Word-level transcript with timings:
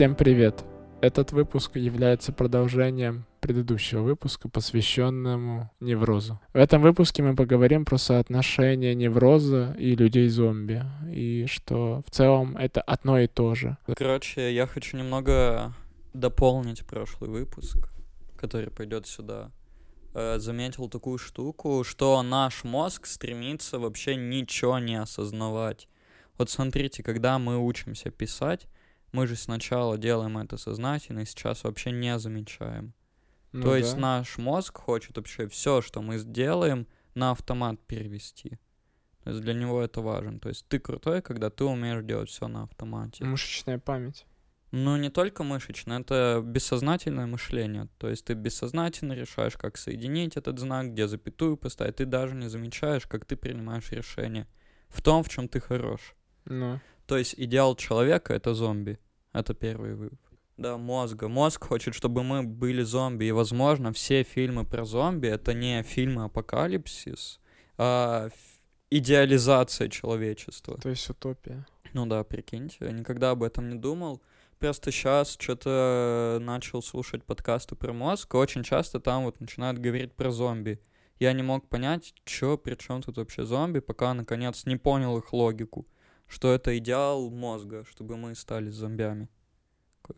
Всем 0.00 0.14
привет! 0.14 0.64
Этот 1.02 1.32
выпуск 1.32 1.76
является 1.76 2.32
продолжением 2.32 3.26
предыдущего 3.40 4.00
выпуска, 4.00 4.48
посвященному 4.48 5.70
неврозу. 5.78 6.40
В 6.54 6.56
этом 6.56 6.80
выпуске 6.80 7.22
мы 7.22 7.36
поговорим 7.36 7.84
про 7.84 7.98
соотношение 7.98 8.94
невроза 8.94 9.76
и 9.78 9.94
людей-зомби, 9.94 10.84
и 11.12 11.44
что 11.50 12.02
в 12.06 12.10
целом 12.10 12.56
это 12.56 12.80
одно 12.80 13.18
и 13.18 13.26
то 13.26 13.54
же. 13.54 13.76
Короче, 13.94 14.54
я 14.54 14.66
хочу 14.66 14.96
немного 14.96 15.74
дополнить 16.14 16.86
прошлый 16.86 17.28
выпуск, 17.28 17.76
который 18.38 18.70
пойдет 18.70 19.06
сюда. 19.06 19.50
Э, 20.14 20.38
заметил 20.38 20.88
такую 20.88 21.18
штуку, 21.18 21.84
что 21.84 22.22
наш 22.22 22.64
мозг 22.64 23.04
стремится 23.04 23.78
вообще 23.78 24.16
ничего 24.16 24.78
не 24.78 24.98
осознавать. 24.98 25.88
Вот 26.38 26.48
смотрите, 26.48 27.02
когда 27.02 27.38
мы 27.38 27.58
учимся 27.58 28.10
писать, 28.10 28.66
мы 29.12 29.26
же 29.26 29.36
сначала 29.36 29.98
делаем 29.98 30.38
это 30.38 30.56
сознательно 30.56 31.20
и 31.20 31.24
сейчас 31.24 31.64
вообще 31.64 31.90
не 31.90 32.18
замечаем. 32.18 32.94
Ну 33.52 33.62
То 33.62 33.76
есть 33.76 33.94
да. 33.94 34.00
наш 34.00 34.38
мозг 34.38 34.78
хочет 34.78 35.16
вообще 35.16 35.48
все, 35.48 35.80
что 35.82 36.02
мы 36.02 36.18
сделаем, 36.18 36.86
на 37.14 37.32
автомат 37.32 37.80
перевести. 37.86 38.58
То 39.24 39.30
есть 39.30 39.42
для 39.42 39.52
него 39.52 39.82
это 39.82 40.00
важно. 40.00 40.38
То 40.38 40.48
есть 40.48 40.66
ты 40.68 40.78
крутой, 40.78 41.22
когда 41.22 41.50
ты 41.50 41.64
умеешь 41.64 42.04
делать 42.04 42.30
все 42.30 42.48
на 42.48 42.62
автомате. 42.62 43.24
Мышечная 43.24 43.78
память. 43.78 44.24
Ну, 44.70 44.96
не 44.96 45.10
только 45.10 45.42
мышечное, 45.42 46.00
это 46.00 46.40
бессознательное 46.44 47.26
мышление. 47.26 47.88
То 47.98 48.08
есть 48.08 48.24
ты 48.24 48.34
бессознательно 48.34 49.14
решаешь, 49.14 49.56
как 49.56 49.76
соединить 49.76 50.36
этот 50.36 50.60
знак, 50.60 50.92
где 50.92 51.08
запятую 51.08 51.56
поставить. 51.56 51.96
Ты 51.96 52.06
даже 52.06 52.36
не 52.36 52.48
замечаешь, 52.48 53.06
как 53.06 53.24
ты 53.24 53.36
принимаешь 53.36 53.90
решение 53.90 54.46
в 54.88 55.02
том, 55.02 55.24
в 55.24 55.28
чем 55.28 55.48
ты 55.48 55.60
хорош. 55.60 56.14
Ну, 56.44 56.80
То 57.10 57.16
есть 57.16 57.34
идеал 57.36 57.74
человека— 57.74 58.32
это 58.34 58.54
зомби. 58.54 59.00
Это 59.32 59.52
первый 59.52 59.96
вывод. 59.96 60.20
Да, 60.56 60.78
мозга. 60.78 61.26
Мозг 61.26 61.64
хочет, 61.64 61.92
чтобы 61.92 62.22
мы 62.22 62.44
были 62.44 62.84
зомби. 62.84 63.24
И, 63.24 63.32
возможно, 63.32 63.92
все 63.92 64.22
фильмы 64.22 64.64
про 64.64 64.84
зомби— 64.84 65.26
это 65.28 65.52
не 65.52 65.82
фильмы 65.82 66.22
апокалипсис, 66.22 67.40
а 67.76 68.28
идеализация 68.90 69.88
человечества. 69.88 70.78
то 70.80 70.88
есть 70.88 71.10
утопия. 71.10 71.66
Ну 71.94 72.06
да, 72.06 72.22
прикиньте, 72.22 72.76
я 72.78 72.92
никогда 72.92 73.32
об 73.32 73.42
этом 73.42 73.70
не 73.70 73.74
думал. 73.74 74.22
Просто 74.60 74.92
сейчас 74.92 75.36
что-то 75.36 76.38
начал 76.40 76.80
слушать 76.80 77.24
подкасты 77.24 77.74
про 77.74 77.92
мозг, 77.92 78.32
и 78.34 78.36
очень 78.36 78.62
часто 78.62 79.00
там 79.00 79.24
вот 79.24 79.40
начинают 79.40 79.80
говорить 79.80 80.12
про 80.12 80.30
зомби. 80.30 80.80
Я 81.18 81.32
не 81.32 81.42
мог 81.42 81.68
понять, 81.68 82.14
что, 82.24 82.56
при 82.56 82.76
чем 82.76 83.02
тут 83.02 83.16
вообще 83.16 83.44
зомби, 83.44 83.80
пока 83.80 84.14
наконец 84.14 84.64
не 84.64 84.76
понял 84.76 85.18
их 85.18 85.32
логику. 85.32 85.88
Что 86.30 86.54
это 86.54 86.78
идеал 86.78 87.28
мозга, 87.28 87.84
чтобы 87.90 88.16
мы 88.16 88.36
стали 88.36 88.70
зомбями. 88.70 89.28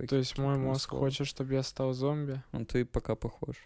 То 0.08 0.16
есть 0.16 0.36
мой 0.36 0.58
мозг 0.58 0.90
слово. 0.90 1.06
хочет, 1.06 1.26
чтобы 1.26 1.54
я 1.54 1.62
стал 1.62 1.94
зомби? 1.94 2.42
Ну 2.52 2.66
ты 2.66 2.84
пока 2.84 3.14
похож. 3.14 3.56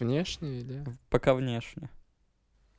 Внешне 0.00 0.60
или? 0.60 0.84
Пока 1.08 1.34
внешне. 1.34 1.88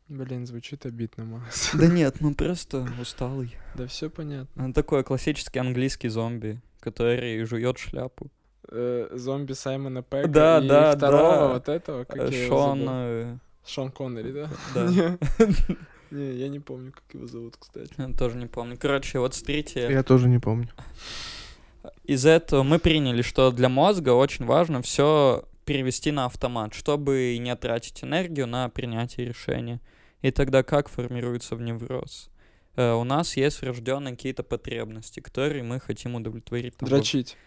Блин, 0.10 0.46
звучит 0.46 0.86
обидно, 0.86 1.24
Макс. 1.24 1.72
Да 1.74 1.88
нет, 2.00 2.20
ну 2.20 2.36
просто 2.36 2.88
усталый. 3.00 3.56
Да 3.76 3.88
все 3.88 4.10
понятно. 4.10 4.66
Он 4.66 4.74
такой 4.74 5.04
классический 5.06 5.60
английский 5.60 6.10
зомби, 6.10 6.62
который 6.82 7.46
жует 7.46 7.78
шляпу. 7.78 8.30
Э, 8.70 9.10
зомби 9.14 9.54
Саймона 9.54 10.04
Пэка 10.04 10.28
Да, 10.28 10.60
и 10.60 10.68
да, 10.68 10.96
второго 10.96 11.30
да. 11.30 11.48
вот 11.54 11.70
этого, 11.70 12.04
как 12.04 12.34
Шон... 12.34 12.86
э, 12.86 13.38
Шон 13.66 13.92
Коннери, 13.92 14.32
да? 14.32 14.50
Да. 14.76 15.18
Не, 16.12 16.34
я 16.34 16.48
не 16.50 16.60
помню, 16.60 16.92
как 16.92 17.04
его 17.14 17.28
зовут, 17.28 17.56
кстати. 17.58 17.92
Я 17.98 18.10
Тоже 18.14 18.38
не 18.38 18.48
помню. 18.48 18.78
Короче, 18.80 19.20
вот 19.20 19.36
смотрите, 19.36 19.88
Я 19.92 20.04
тоже 20.04 20.28
не 20.28 20.40
помню. 20.40 20.70
из 22.04 22.26
этого 22.26 22.64
мы 22.64 22.80
приняли, 22.80 23.22
что 23.22 23.52
для 23.52 23.70
мозга 23.70 24.10
очень 24.12 24.46
важно 24.46 24.82
все 24.82 25.46
перевести 25.66 26.12
на 26.12 26.26
автомат, 26.26 26.74
чтобы 26.74 27.38
не 27.40 27.56
тратить 27.56 28.04
энергию 28.04 28.48
на 28.48 28.70
принятие 28.70 29.28
решения. 29.28 29.80
И 30.22 30.32
тогда 30.32 30.64
как 30.64 30.90
формируется 30.90 31.56
в 31.56 31.62
невроз? 31.62 32.30
Э, 32.76 32.94
У 32.94 33.04
нас 33.04 33.38
есть 33.38 33.62
врожденные 33.62 34.16
какие-то 34.16 34.44
потребности, 34.44 35.20
которые 35.20 35.64
мы 35.64 35.80
хотим 35.80 36.16
удовлетворить. 36.16 36.76
там, 36.78 36.90
Дрочить. 36.90 37.38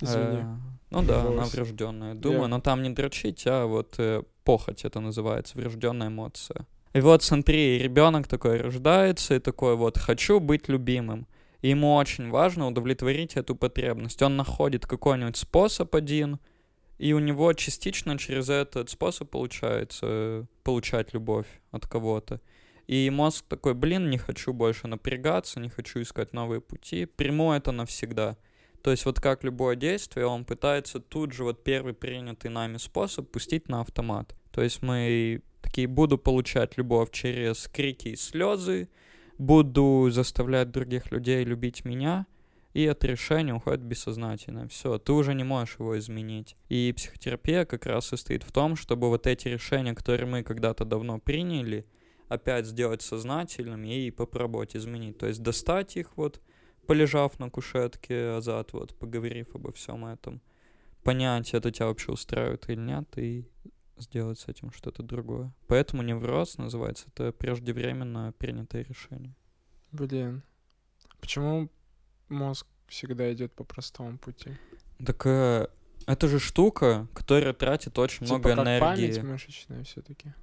Извини. 0.00 0.38
Э, 0.38 0.56
Ну 0.90 1.02
да, 1.02 1.20
она 1.20 1.30
Волос. 1.30 1.54
врожденная. 1.54 2.14
Думаю, 2.14 2.42
Я- 2.42 2.48
но 2.48 2.60
там 2.60 2.82
не 2.82 2.90
дрочить, 2.90 3.44
а 3.46 3.66
вот 3.66 3.94
э, 3.98 4.22
похоть 4.44 4.84
это 4.84 5.00
называется, 5.00 5.56
врожденная 5.58 6.08
эмоция. 6.08 6.66
И 6.94 7.00
вот 7.00 7.24
смотри, 7.24 7.78
ребенок 7.78 8.28
такой 8.28 8.58
рождается 8.58 9.34
и 9.34 9.40
такой 9.40 9.74
вот 9.74 9.98
хочу 9.98 10.38
быть 10.38 10.68
любимым. 10.68 11.26
И 11.60 11.70
ему 11.70 11.94
очень 11.94 12.30
важно 12.30 12.68
удовлетворить 12.68 13.34
эту 13.34 13.56
потребность. 13.56 14.22
Он 14.22 14.36
находит 14.36 14.86
какой-нибудь 14.86 15.36
способ 15.36 15.92
один, 15.96 16.38
и 16.98 17.12
у 17.12 17.18
него 17.18 17.52
частично 17.54 18.16
через 18.16 18.48
этот 18.48 18.90
способ 18.90 19.28
получается 19.28 20.06
э, 20.08 20.44
получать 20.62 21.12
любовь 21.14 21.46
от 21.72 21.88
кого-то. 21.88 22.40
И 22.86 23.10
мозг 23.10 23.44
такой, 23.48 23.74
блин, 23.74 24.08
не 24.08 24.18
хочу 24.18 24.52
больше 24.52 24.86
напрягаться, 24.86 25.58
не 25.58 25.70
хочу 25.70 26.00
искать 26.00 26.32
новые 26.32 26.60
пути, 26.60 27.06
приму 27.06 27.52
это 27.52 27.72
навсегда. 27.72 28.36
То 28.82 28.92
есть 28.92 29.04
вот 29.04 29.20
как 29.20 29.42
любое 29.42 29.74
действие, 29.74 30.26
он 30.26 30.44
пытается 30.44 31.00
тут 31.00 31.32
же 31.32 31.42
вот 31.42 31.64
первый 31.64 31.94
принятый 31.94 32.50
нами 32.50 32.76
способ 32.76 33.32
пустить 33.32 33.68
на 33.68 33.80
автомат. 33.80 34.36
То 34.54 34.62
есть 34.62 34.82
мы 34.82 35.42
такие, 35.62 35.88
буду 35.88 36.16
получать 36.16 36.78
любовь 36.78 37.10
через 37.10 37.66
крики 37.66 38.10
и 38.10 38.16
слезы, 38.16 38.88
буду 39.36 40.10
заставлять 40.12 40.70
других 40.70 41.10
людей 41.10 41.42
любить 41.42 41.84
меня, 41.84 42.28
и 42.72 42.84
это 42.84 43.08
решение 43.08 43.52
уходит 43.52 43.80
в 43.80 43.84
бессознательное. 43.84 44.68
Все, 44.68 44.96
ты 44.98 45.12
уже 45.12 45.34
не 45.34 45.42
можешь 45.42 45.80
его 45.80 45.98
изменить. 45.98 46.54
И 46.68 46.94
психотерапия 46.96 47.64
как 47.64 47.86
раз 47.86 48.06
состоит 48.06 48.44
в 48.44 48.52
том, 48.52 48.76
чтобы 48.76 49.08
вот 49.08 49.26
эти 49.26 49.48
решения, 49.48 49.92
которые 49.92 50.26
мы 50.28 50.44
когда-то 50.44 50.84
давно 50.84 51.18
приняли, 51.18 51.84
опять 52.28 52.66
сделать 52.66 53.02
сознательными 53.02 54.06
и 54.06 54.12
попробовать 54.12 54.76
изменить. 54.76 55.18
То 55.18 55.26
есть 55.26 55.42
достать 55.42 55.96
их 55.96 56.16
вот, 56.16 56.40
полежав 56.86 57.40
на 57.40 57.50
кушетке 57.50 58.36
азат, 58.36 58.72
вот, 58.72 58.94
поговорив 58.94 59.52
обо 59.52 59.72
всем 59.72 60.06
этом, 60.06 60.40
понять, 61.02 61.54
это 61.54 61.72
тебя 61.72 61.86
вообще 61.86 62.12
устраивает 62.12 62.68
или 62.68 62.78
нет, 62.78 63.18
и 63.18 63.48
сделать 63.98 64.38
с 64.38 64.48
этим 64.48 64.72
что-то 64.72 65.02
другое. 65.02 65.52
Поэтому 65.68 66.02
невроз 66.02 66.58
называется, 66.58 67.06
это 67.08 67.32
преждевременно 67.32 68.32
принятое 68.38 68.82
решение. 68.84 69.34
Блин. 69.92 70.42
Почему 71.20 71.70
мозг 72.28 72.66
всегда 72.88 73.32
идет 73.32 73.52
по 73.54 73.64
простому 73.64 74.18
пути? 74.18 74.50
Так 75.04 75.26
э, 75.26 75.68
это 76.06 76.28
же 76.28 76.38
штука, 76.38 77.08
которая 77.14 77.52
тратит 77.52 77.98
очень 77.98 78.26
Типа 78.26 78.34
много 78.38 78.50
как 78.50 78.58
энергии. 78.64 78.80
память 78.80 79.22
мышечная 79.22 79.84
все-таки. 79.84 80.34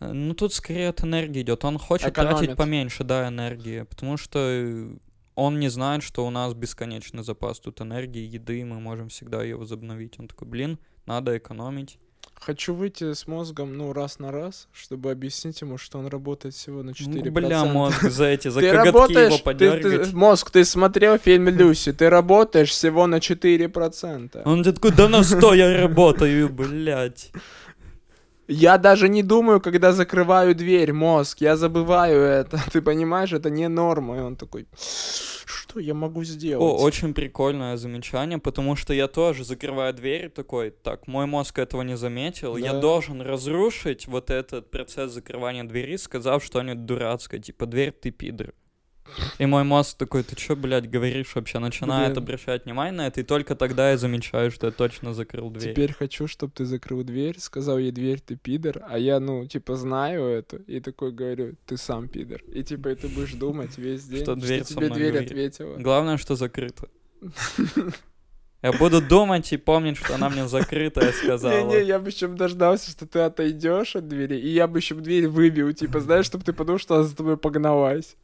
Э, 0.00 0.12
Ну, 0.12 0.34
тут 0.34 0.52
скорее 0.52 0.88
от 0.88 1.02
энергии 1.02 1.42
идет. 1.42 1.64
Он 1.64 1.78
хочет 1.78 2.08
Экономит. 2.08 2.38
тратить 2.38 2.56
поменьше, 2.56 3.04
да, 3.04 3.28
энергии, 3.28 3.82
потому 3.82 4.16
что 4.16 4.38
э, 4.38 4.96
он 5.34 5.58
не 5.60 5.68
знает, 5.68 6.02
что 6.02 6.26
у 6.26 6.30
нас 6.30 6.52
бесконечный 6.54 7.22
запас 7.22 7.60
тут 7.60 7.80
энергии, 7.80 8.22
еды, 8.22 8.64
мы 8.64 8.80
можем 8.80 9.08
всегда 9.08 9.42
ее 9.42 9.56
возобновить. 9.56 10.18
Он 10.18 10.28
такой, 10.28 10.48
блин, 10.48 10.78
надо 11.06 11.38
экономить. 11.38 11.98
Хочу 12.40 12.74
выйти 12.74 13.12
с 13.12 13.26
мозгом, 13.26 13.76
ну, 13.76 13.92
раз 13.92 14.18
на 14.18 14.32
раз, 14.32 14.66
чтобы 14.72 15.10
объяснить 15.10 15.60
ему, 15.60 15.76
что 15.76 15.98
он 15.98 16.06
работает 16.06 16.54
всего 16.54 16.82
на 16.82 16.90
4%. 16.92 17.22
Ну, 17.24 17.30
бля, 17.32 17.64
мозг 17.66 18.02
за 18.08 18.24
эти, 18.24 18.48
за 18.48 18.60
Ты 18.60 18.70
коготки 18.70 18.86
работаешь, 18.92 19.26
его 19.28 19.36
ты- 19.36 19.42
подергать. 19.44 20.10
ты- 20.10 20.16
мозг, 20.16 20.50
ты 20.50 20.64
смотрел 20.64 21.18
фильм 21.18 21.48
Люси, 21.48 21.92
ты 21.92 22.08
работаешь 22.08 22.70
всего 22.70 23.06
на 23.06 23.20
4%. 23.20 24.40
Он 24.46 24.62
такой, 24.64 24.92
да 24.92 25.08
на 25.08 25.22
что 25.22 25.52
я 25.52 25.82
работаю, 25.82 26.48
блядь. 26.48 27.30
Я 28.48 28.78
даже 28.78 29.08
не 29.10 29.22
думаю, 29.22 29.60
когда 29.60 29.92
закрываю 29.92 30.54
дверь, 30.54 30.92
мозг, 30.94 31.42
я 31.42 31.56
забываю 31.56 32.22
это. 32.22 32.58
Ты 32.72 32.80
понимаешь, 32.80 33.32
это 33.32 33.50
не 33.50 33.68
норма. 33.68 34.16
И 34.16 34.20
он 34.20 34.34
такой, 34.36 34.66
что 35.70 35.80
я 35.80 35.94
могу 35.94 36.24
сделать? 36.24 36.62
О, 36.62 36.82
очень 36.82 37.14
прикольное 37.14 37.76
замечание, 37.76 38.38
потому 38.38 38.76
что 38.76 38.92
я 38.92 39.06
тоже 39.08 39.44
закрываю 39.44 39.94
дверь 39.94 40.28
такой, 40.30 40.70
так, 40.70 41.06
мой 41.06 41.26
мозг 41.26 41.58
этого 41.58 41.82
не 41.82 41.96
заметил, 41.96 42.56
я 42.56 42.72
Да. 42.72 42.80
должен 42.80 43.20
разрушить 43.22 44.06
вот 44.06 44.30
этот 44.30 44.70
процесс 44.70 45.12
закрывания 45.12 45.64
двери, 45.64 45.96
сказав 45.96 46.44
что-нибудь 46.44 46.84
дурацкое, 46.86 47.40
типа, 47.40 47.66
дверь 47.66 47.92
ты 47.92 48.10
пидор. 48.10 48.52
И 49.38 49.46
мой 49.46 49.64
мозг 49.64 49.96
такой, 49.96 50.22
ты 50.22 50.36
чё, 50.36 50.56
блядь, 50.56 50.90
говоришь 50.90 51.34
вообще? 51.34 51.58
Начинает 51.58 52.12
Блин. 52.12 52.22
обращать 52.22 52.64
внимание 52.64 52.92
на 52.92 53.06
это, 53.06 53.20
и 53.20 53.24
только 53.24 53.54
тогда 53.54 53.90
я 53.90 53.98
замечаю, 53.98 54.50
что 54.50 54.66
я 54.66 54.72
точно 54.72 55.14
закрыл 55.14 55.50
дверь. 55.50 55.72
Теперь 55.72 55.92
хочу, 55.92 56.26
чтобы 56.26 56.52
ты 56.54 56.64
закрыл 56.64 57.02
дверь, 57.02 57.38
сказал 57.38 57.78
ей 57.78 57.92
дверь, 57.92 58.20
ты 58.20 58.36
пидор, 58.36 58.82
а 58.88 58.98
я, 58.98 59.20
ну, 59.20 59.46
типа, 59.46 59.76
знаю 59.76 60.24
это, 60.24 60.56
и 60.56 60.80
такой 60.80 61.12
говорю, 61.12 61.54
ты 61.66 61.76
сам 61.76 62.08
пидор. 62.08 62.42
И, 62.52 62.62
типа, 62.62 62.88
и 62.88 62.94
ты 62.94 63.08
будешь 63.08 63.32
думать 63.32 63.78
весь 63.78 64.04
день, 64.04 64.22
Что 64.22 64.34
дверь 64.34 64.64
со 64.64 64.74
тебе 64.74 64.88
дверь 64.90 65.12
говорит. 65.12 65.30
ответила. 65.30 65.76
Главное, 65.76 66.16
что 66.16 66.36
закрыто. 66.36 66.88
Я 68.62 68.72
буду 68.72 69.00
думать 69.00 69.50
и 69.54 69.56
помнить, 69.56 69.96
что 69.96 70.14
она 70.14 70.28
мне 70.28 70.46
закрытая 70.46 71.12
сказала. 71.12 71.62
Не-не, 71.64 71.82
я 71.82 71.98
бы 71.98 72.10
еще 72.10 72.28
дождался, 72.28 72.90
что 72.90 73.06
ты 73.06 73.20
отойдешь 73.20 73.96
от 73.96 74.06
двери, 74.06 74.36
и 74.36 74.48
я 74.48 74.66
бы 74.66 74.80
еще 74.80 74.94
дверь 74.96 75.28
выбил, 75.28 75.72
типа, 75.72 76.00
знаешь, 76.00 76.26
чтобы 76.26 76.44
ты 76.44 76.52
подумал, 76.52 76.78
что 76.78 76.96
она 76.96 77.04
за 77.04 77.16
тобой 77.16 77.38
погналась. 77.38 78.16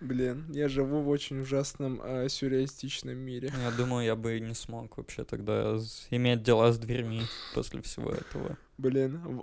Блин, 0.00 0.46
я 0.50 0.68
живу 0.68 1.02
в 1.02 1.08
очень 1.08 1.40
ужасном 1.40 2.00
э, 2.02 2.28
сюрреалистичном 2.28 3.16
мире. 3.18 3.52
Я 3.62 3.70
думаю, 3.70 4.06
я 4.06 4.16
бы 4.16 4.40
не 4.40 4.54
смог 4.54 4.96
вообще 4.96 5.24
тогда 5.24 5.76
иметь 6.10 6.42
дела 6.42 6.72
с 6.72 6.78
дверьми 6.78 7.22
после 7.54 7.82
всего 7.82 8.10
этого. 8.10 8.56
Блин, 8.78 9.42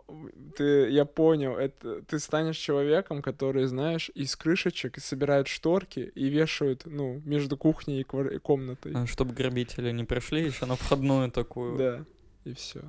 ты, 0.58 0.90
я 0.90 1.06
понял, 1.06 1.56
это 1.58 2.02
ты 2.02 2.18
станешь 2.18 2.58
человеком, 2.58 3.22
который, 3.22 3.66
знаешь, 3.68 4.10
из 4.16 4.36
крышечек 4.36 4.98
собирает 5.00 5.48
шторки 5.48 6.12
и 6.16 6.28
вешают, 6.30 6.84
ну, 6.86 7.22
между 7.24 7.56
кухней 7.56 8.02
и, 8.02 8.04
квар- 8.04 8.34
и 8.34 8.40
комнатой. 8.40 8.94
А, 8.96 9.06
Чтобы 9.06 9.36
грабители 9.36 9.92
не 9.92 10.06
пришли 10.06 10.44
еще 10.44 10.66
на 10.66 10.76
входную 10.76 11.30
такую. 11.30 11.78
Да, 11.78 12.06
и 12.46 12.54
все. 12.56 12.82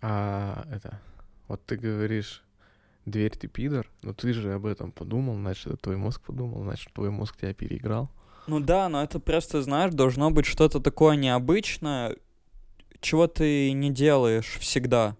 А 0.00 0.66
это, 0.72 1.00
вот 1.46 1.64
ты 1.66 1.76
говоришь, 1.76 2.42
дверь 3.06 3.36
ты 3.36 3.48
пидор, 3.48 3.90
но 4.02 4.12
ты 4.14 4.32
же 4.32 4.52
об 4.52 4.66
этом 4.66 4.92
подумал, 4.92 5.34
значит, 5.34 5.66
это 5.66 5.76
твой 5.76 5.96
мозг 5.96 6.22
подумал, 6.22 6.62
значит, 6.62 6.92
твой 6.92 7.10
мозг 7.10 7.36
тебя 7.36 7.54
переиграл. 7.54 8.10
Ну 8.46 8.60
да, 8.60 8.88
но 8.88 9.02
это 9.02 9.20
просто, 9.20 9.62
знаешь, 9.62 9.92
должно 9.92 10.30
быть 10.30 10.46
что-то 10.46 10.80
такое 10.80 11.16
необычное, 11.16 12.16
чего 13.00 13.26
ты 13.26 13.72
не 13.72 13.90
делаешь 13.90 14.56
всегда. 14.60 15.16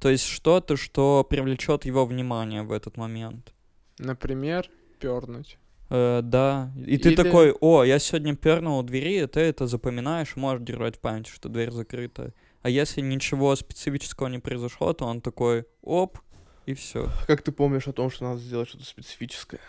То 0.00 0.08
есть 0.08 0.24
что-то, 0.24 0.76
что 0.76 1.24
привлечет 1.28 1.84
его 1.84 2.04
внимание 2.04 2.62
в 2.62 2.72
этот 2.72 2.96
момент. 2.96 3.52
Например, 3.98 4.68
пернуть. 4.98 5.58
Э, 5.90 6.20
да. 6.22 6.72
И 6.86 6.96
ты 6.96 7.10
Или- 7.10 7.16
такой, 7.16 7.52
о, 7.52 7.84
я 7.84 7.98
сегодня 7.98 8.34
пернул 8.34 8.78
у 8.78 8.82
двери, 8.82 9.22
и 9.22 9.26
ты 9.26 9.40
это 9.40 9.66
запоминаешь, 9.66 10.36
можешь 10.36 10.64
держать 10.64 10.96
в 10.96 11.00
памяти, 11.00 11.30
что 11.30 11.48
дверь 11.48 11.70
закрыта. 11.70 12.32
А 12.62 12.70
если 12.70 13.00
ничего 13.00 13.54
специфического 13.54 14.28
не 14.28 14.38
произошло, 14.38 14.92
то 14.92 15.04
он 15.04 15.20
такой, 15.20 15.66
оп, 15.82 16.18
и 16.66 16.74
все. 16.74 17.10
Как 17.26 17.42
ты 17.42 17.52
помнишь 17.52 17.88
о 17.88 17.92
том, 17.92 18.10
что 18.10 18.24
надо 18.24 18.40
сделать 18.40 18.68
что-то 18.68 18.84
специфическое? 18.84 19.60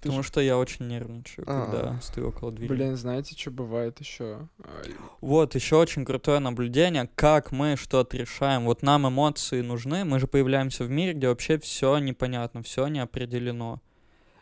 Ты 0.00 0.08
Потому 0.08 0.22
что 0.22 0.40
я 0.40 0.58
очень 0.58 0.86
нервничаю, 0.86 1.46
А. 1.48 1.64
когда 1.64 2.00
стою 2.02 2.28
около 2.28 2.52
двери. 2.52 2.68
Блин, 2.68 2.94
знаете, 2.96 3.34
что 3.38 3.50
бывает 3.50 4.00
еще? 4.00 4.48
Вот, 5.22 5.54
еще 5.54 5.76
очень 5.76 6.04
крутое 6.04 6.40
наблюдение, 6.40 7.08
как 7.14 7.52
мы 7.52 7.76
что-то 7.76 8.18
решаем. 8.18 8.64
Вот 8.64 8.82
нам 8.82 9.08
эмоции 9.08 9.62
нужны, 9.62 10.04
мы 10.04 10.20
же 10.20 10.26
появляемся 10.26 10.84
в 10.84 10.90
мире, 10.90 11.14
где 11.14 11.28
вообще 11.28 11.58
все 11.58 11.96
непонятно, 11.98 12.62
все 12.62 12.86
не 12.88 13.00
определено. 13.00 13.80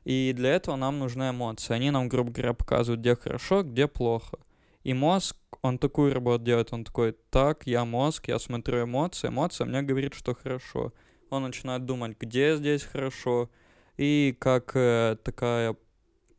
И 0.04 0.32
для 0.34 0.50
этого 0.50 0.74
нам 0.74 0.98
нужны 0.98 1.30
эмоции. 1.30 1.74
Они 1.74 1.92
нам, 1.92 2.08
грубо 2.08 2.32
говоря, 2.32 2.54
показывают, 2.54 3.00
где 3.00 3.14
хорошо, 3.14 3.62
где 3.62 3.86
плохо. 3.86 4.38
И 4.82 4.94
мозг, 4.94 5.36
он 5.62 5.78
такую 5.78 6.12
работу 6.12 6.42
делает, 6.42 6.72
он 6.72 6.82
такой, 6.82 7.12
так, 7.30 7.68
я 7.68 7.84
мозг, 7.84 8.26
я 8.26 8.40
смотрю 8.40 8.82
эмоции, 8.82 9.28
эмоция 9.28 9.64
мне 9.64 9.82
говорит, 9.82 10.14
что 10.14 10.34
хорошо. 10.34 10.92
Он 11.32 11.44
начинает 11.44 11.86
думать, 11.86 12.14
где 12.20 12.56
здесь 12.56 12.82
хорошо, 12.82 13.48
и 13.96 14.36
как 14.38 14.72
э, 14.74 15.16
такая 15.24 15.76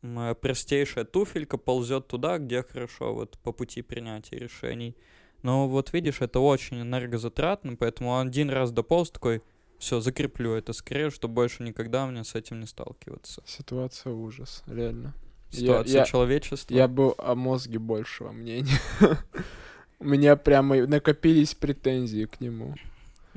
э, 0.02 0.34
простейшая 0.40 1.04
туфелька 1.04 1.58
ползет 1.58 2.06
туда, 2.06 2.38
где 2.38 2.62
хорошо, 2.62 3.12
вот 3.12 3.36
по 3.38 3.50
пути 3.50 3.82
принятия 3.82 4.38
решений. 4.38 4.96
Но 5.42 5.68
вот 5.68 5.92
видишь, 5.92 6.20
это 6.20 6.38
очень 6.38 6.80
энергозатратно, 6.80 7.74
поэтому 7.74 8.10
он 8.10 8.28
один 8.28 8.50
раз 8.50 8.70
дополз 8.70 9.10
такой, 9.10 9.42
все, 9.78 9.98
закреплю 9.98 10.52
это 10.52 10.72
скорее, 10.72 11.10
чтобы 11.10 11.34
больше 11.34 11.64
никогда 11.64 12.06
мне 12.06 12.22
с 12.22 12.36
этим 12.36 12.60
не 12.60 12.66
сталкиваться. 12.66 13.42
Ситуация 13.46 14.12
ужас, 14.12 14.62
реально. 14.68 15.12
Я- 15.50 15.58
Ситуация 15.58 15.98
я- 15.98 16.04
человечества. 16.04 16.72
Я 16.72 16.86
был 16.86 17.16
о 17.18 17.34
мозге 17.34 17.80
большего 17.80 18.30
мнения. 18.30 18.78
У 19.98 20.04
меня 20.04 20.36
прямо 20.36 20.86
накопились 20.86 21.54
претензии 21.56 22.26
к 22.26 22.40
нему. 22.40 22.76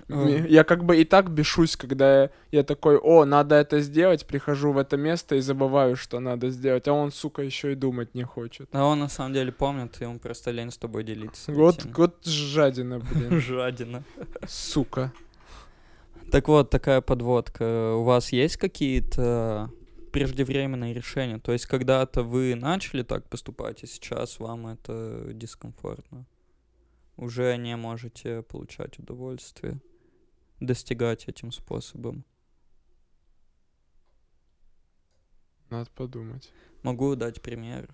Мне- 0.07 0.47
Я 0.47 0.63
как 0.63 0.85
бы 0.85 0.95
и 1.01 1.03
так 1.05 1.29
бешусь, 1.29 1.75
когда 1.75 2.23
я, 2.23 2.29
я 2.51 2.63
такой, 2.63 2.97
о, 2.97 3.25
надо 3.25 3.55
это 3.55 3.81
сделать, 3.81 4.25
прихожу 4.25 4.71
в 4.71 4.77
это 4.77 4.95
место 4.97 5.35
и 5.35 5.41
забываю, 5.41 5.95
что 5.97 6.19
надо 6.19 6.49
сделать, 6.49 6.87
а 6.87 6.93
он, 6.93 7.11
сука, 7.11 7.41
еще 7.41 7.73
и 7.73 7.75
думать 7.75 8.15
не 8.15 8.23
хочет. 8.23 8.69
А 8.71 8.85
он 8.85 8.99
на 8.99 9.09
самом 9.09 9.33
деле 9.33 9.51
помнит, 9.51 9.99
и 9.99 10.05
ему 10.05 10.19
просто 10.19 10.51
лень 10.51 10.71
с 10.71 10.77
тобой 10.77 11.03
делиться. 11.03 11.51
Вот, 11.51 11.79
этим. 11.79 11.93
вот 11.93 12.25
жадина, 12.25 12.99
блин, 12.99 13.41
Жадина. 13.41 14.03
сука. 14.47 15.11
Так 16.31 16.47
вот, 16.47 16.69
такая 16.69 17.01
подводка. 17.01 17.95
У 17.95 18.03
вас 18.03 18.31
есть 18.31 18.57
какие-то 18.57 19.71
преждевременные 20.11 20.93
решения? 20.93 21.39
То 21.39 21.51
есть 21.51 21.65
когда-то 21.65 22.23
вы 22.23 22.55
начали 22.55 23.03
так 23.03 23.29
поступать, 23.29 23.83
и 23.83 23.87
сейчас 23.87 24.39
вам 24.39 24.67
это 24.67 25.29
дискомфортно? 25.33 26.25
Уже 27.17 27.55
не 27.57 27.75
можете 27.75 28.41
получать 28.43 28.99
удовольствие, 28.99 29.79
достигать 30.59 31.27
этим 31.27 31.51
способом? 31.51 32.25
Надо 35.69 35.89
подумать. 35.91 36.51
Могу 36.83 37.15
дать 37.15 37.41
пример, 37.41 37.89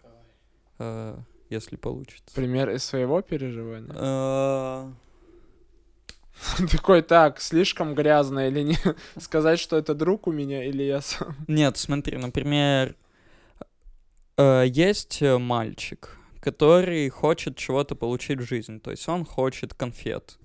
э, 0.79 1.17
если 1.49 1.75
получится. 1.75 2.35
Пример 2.35 2.69
из 2.69 2.83
своего 2.83 3.21
переживания? 3.21 3.93
Э, 3.95 4.91
Такой, 6.71 7.01
так, 7.01 7.41
слишком 7.41 7.95
грязно 7.95 8.47
или 8.47 8.61
не? 8.61 8.77
Сказать, 9.19 9.59
что 9.59 9.77
это 9.77 9.93
друг 9.95 10.27
у 10.27 10.31
меня 10.31 10.63
или 10.63 10.83
я 10.83 11.01
сам? 11.01 11.35
Нет, 11.47 11.77
смотри, 11.77 12.17
например, 12.17 12.95
э, 14.37 14.65
есть 14.67 15.21
мальчик, 15.21 16.17
который 16.39 17.09
хочет 17.09 17.57
чего-то 17.57 17.95
получить 17.95 18.39
в 18.39 18.47
жизни, 18.47 18.77
то 18.79 18.91
есть 18.91 19.07
он 19.07 19.25
хочет 19.25 19.73
конфет, 19.73 20.37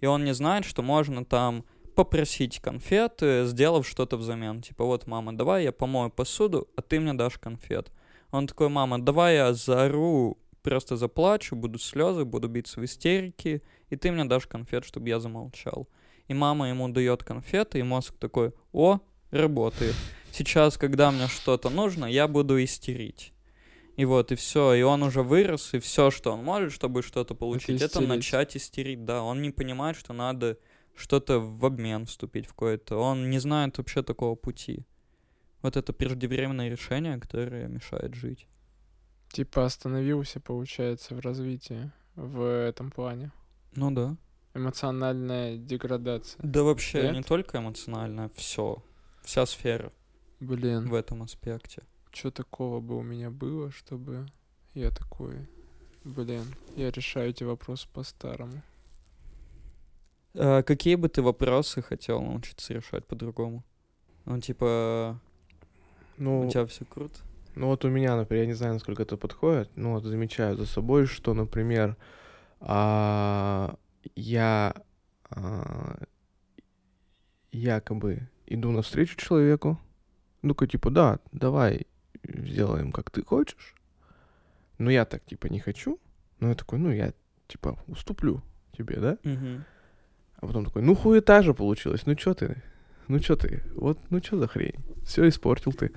и 0.00 0.06
он 0.06 0.24
не 0.24 0.34
знает, 0.34 0.64
что 0.64 0.82
можно 0.82 1.24
там 1.24 1.64
попросить 1.94 2.60
конфеты, 2.60 3.44
сделав 3.46 3.88
что-то 3.88 4.16
взамен. 4.16 4.60
Типа, 4.60 4.84
вот, 4.84 5.06
мама, 5.06 5.36
давай 5.36 5.64
я 5.64 5.72
помою 5.72 6.10
посуду, 6.10 6.68
а 6.76 6.82
ты 6.82 7.00
мне 7.00 7.14
дашь 7.14 7.38
конфет. 7.38 7.90
Он 8.30 8.46
такой, 8.46 8.68
мама, 8.68 9.00
давай 9.00 9.36
я 9.36 9.54
заору, 9.54 10.38
просто 10.62 10.96
заплачу, 10.96 11.56
буду 11.56 11.78
слезы, 11.78 12.24
буду 12.24 12.48
биться 12.48 12.80
в 12.80 12.84
истерике, 12.84 13.62
и 13.88 13.96
ты 13.96 14.12
мне 14.12 14.24
дашь 14.24 14.46
конфет, 14.46 14.84
чтобы 14.84 15.08
я 15.08 15.20
замолчал. 15.20 15.88
И 16.28 16.34
мама 16.34 16.68
ему 16.68 16.88
дает 16.88 17.22
конфеты, 17.22 17.78
и 17.78 17.82
мозг 17.82 18.14
такой, 18.18 18.52
о, 18.72 18.98
работает. 19.30 19.94
Сейчас, 20.32 20.76
когда 20.76 21.10
мне 21.10 21.28
что-то 21.28 21.70
нужно, 21.70 22.04
я 22.04 22.28
буду 22.28 22.62
истерить. 22.62 23.32
И 23.96 24.04
вот, 24.04 24.30
и 24.30 24.34
все, 24.34 24.74
и 24.74 24.82
он 24.82 25.02
уже 25.02 25.22
вырос, 25.22 25.72
и 25.72 25.78
все, 25.78 26.10
что 26.10 26.32
он 26.32 26.44
может, 26.44 26.72
чтобы 26.72 27.02
что-то 27.02 27.34
получить, 27.34 27.80
это, 27.80 27.86
истерить. 27.86 28.08
начать 28.08 28.56
истерить, 28.56 29.04
да. 29.04 29.22
Он 29.22 29.40
не 29.40 29.50
понимает, 29.50 29.96
что 29.96 30.12
надо 30.12 30.58
что-то 30.94 31.40
в 31.40 31.64
обмен 31.64 32.04
вступить 32.04 32.46
в 32.46 32.50
какое-то. 32.50 32.96
Он 32.98 33.30
не 33.30 33.38
знает 33.38 33.78
вообще 33.78 34.02
такого 34.02 34.34
пути. 34.34 34.86
Вот 35.62 35.76
это 35.76 35.94
преждевременное 35.94 36.68
решение, 36.68 37.18
которое 37.18 37.68
мешает 37.68 38.14
жить. 38.14 38.46
Типа 39.28 39.64
остановился, 39.64 40.40
получается, 40.40 41.14
в 41.14 41.20
развитии 41.20 41.90
в 42.14 42.42
этом 42.42 42.90
плане. 42.90 43.32
Ну 43.74 43.90
да. 43.90 44.16
Эмоциональная 44.54 45.56
деградация. 45.56 46.40
Да 46.42 46.62
вообще 46.62 47.02
Нет? 47.02 47.14
не 47.14 47.22
только 47.22 47.58
эмоционально, 47.58 48.30
все. 48.34 48.82
Вся 49.22 49.44
сфера 49.44 49.92
Блин, 50.40 50.88
в 50.88 50.94
этом 50.94 51.22
аспекте. 51.22 51.82
Что 52.16 52.30
такого 52.30 52.80
бы 52.80 52.96
у 52.96 53.02
меня 53.02 53.30
было, 53.30 53.70
чтобы 53.70 54.26
я 54.74 54.90
такой... 54.90 55.46
Блин, 56.04 56.44
я 56.76 56.90
решаю 56.90 57.30
эти 57.30 57.44
вопросы 57.44 57.88
по-старому. 57.92 58.62
А 60.34 60.62
какие 60.62 60.94
бы 60.94 61.08
ты 61.08 61.20
вопросы 61.20 61.82
хотел 61.82 62.22
научиться 62.22 62.72
решать 62.72 63.04
по-другому? 63.06 63.64
Ну, 64.24 64.40
типа, 64.40 65.20
Ну, 66.16 66.46
у 66.46 66.50
тебя 66.50 66.66
все 66.66 66.84
круто? 66.84 67.16
ну 67.54 67.68
вот 67.68 67.84
у 67.84 67.88
меня, 67.88 68.16
например, 68.16 68.44
я 68.44 68.48
не 68.48 68.54
знаю, 68.54 68.74
насколько 68.74 69.02
это 69.02 69.16
подходит, 69.16 69.70
но 69.76 69.92
вот 69.92 70.04
замечаю 70.04 70.56
за 70.56 70.66
собой, 70.66 71.06
что, 71.06 71.34
например, 71.34 71.96
а, 72.60 73.76
я 74.14 74.74
а, 75.30 76.02
якобы 77.50 78.28
иду 78.46 78.70
навстречу 78.70 79.16
человеку, 79.16 79.78
ну-ка, 80.42 80.66
типа, 80.66 80.90
да, 80.90 81.18
давай 81.32 81.86
сделаем, 82.28 82.92
как 82.92 83.10
ты 83.10 83.22
хочешь, 83.24 83.74
но 84.78 84.90
я 84.90 85.04
так, 85.04 85.24
типа, 85.24 85.46
не 85.46 85.60
хочу, 85.60 85.98
но 86.40 86.48
я 86.48 86.54
такой, 86.54 86.78
ну, 86.78 86.90
я, 86.90 87.12
типа, 87.48 87.78
уступлю 87.86 88.42
тебе, 88.76 88.96
да? 88.96 89.18
Мгм. 89.24 89.64
А 90.36 90.46
потом 90.46 90.64
такой, 90.66 90.82
ну 90.82 90.94
хуета 90.94 91.42
же 91.42 91.54
получилось, 91.54 92.04
ну 92.06 92.14
чё 92.14 92.34
ты, 92.34 92.62
ну 93.08 93.18
чё 93.20 93.36
ты, 93.36 93.62
вот, 93.74 93.98
ну 94.10 94.20
чё 94.20 94.36
за 94.38 94.46
хрень, 94.46 94.74
все 95.04 95.26
испортил 95.28 95.72
ты. 95.72 95.92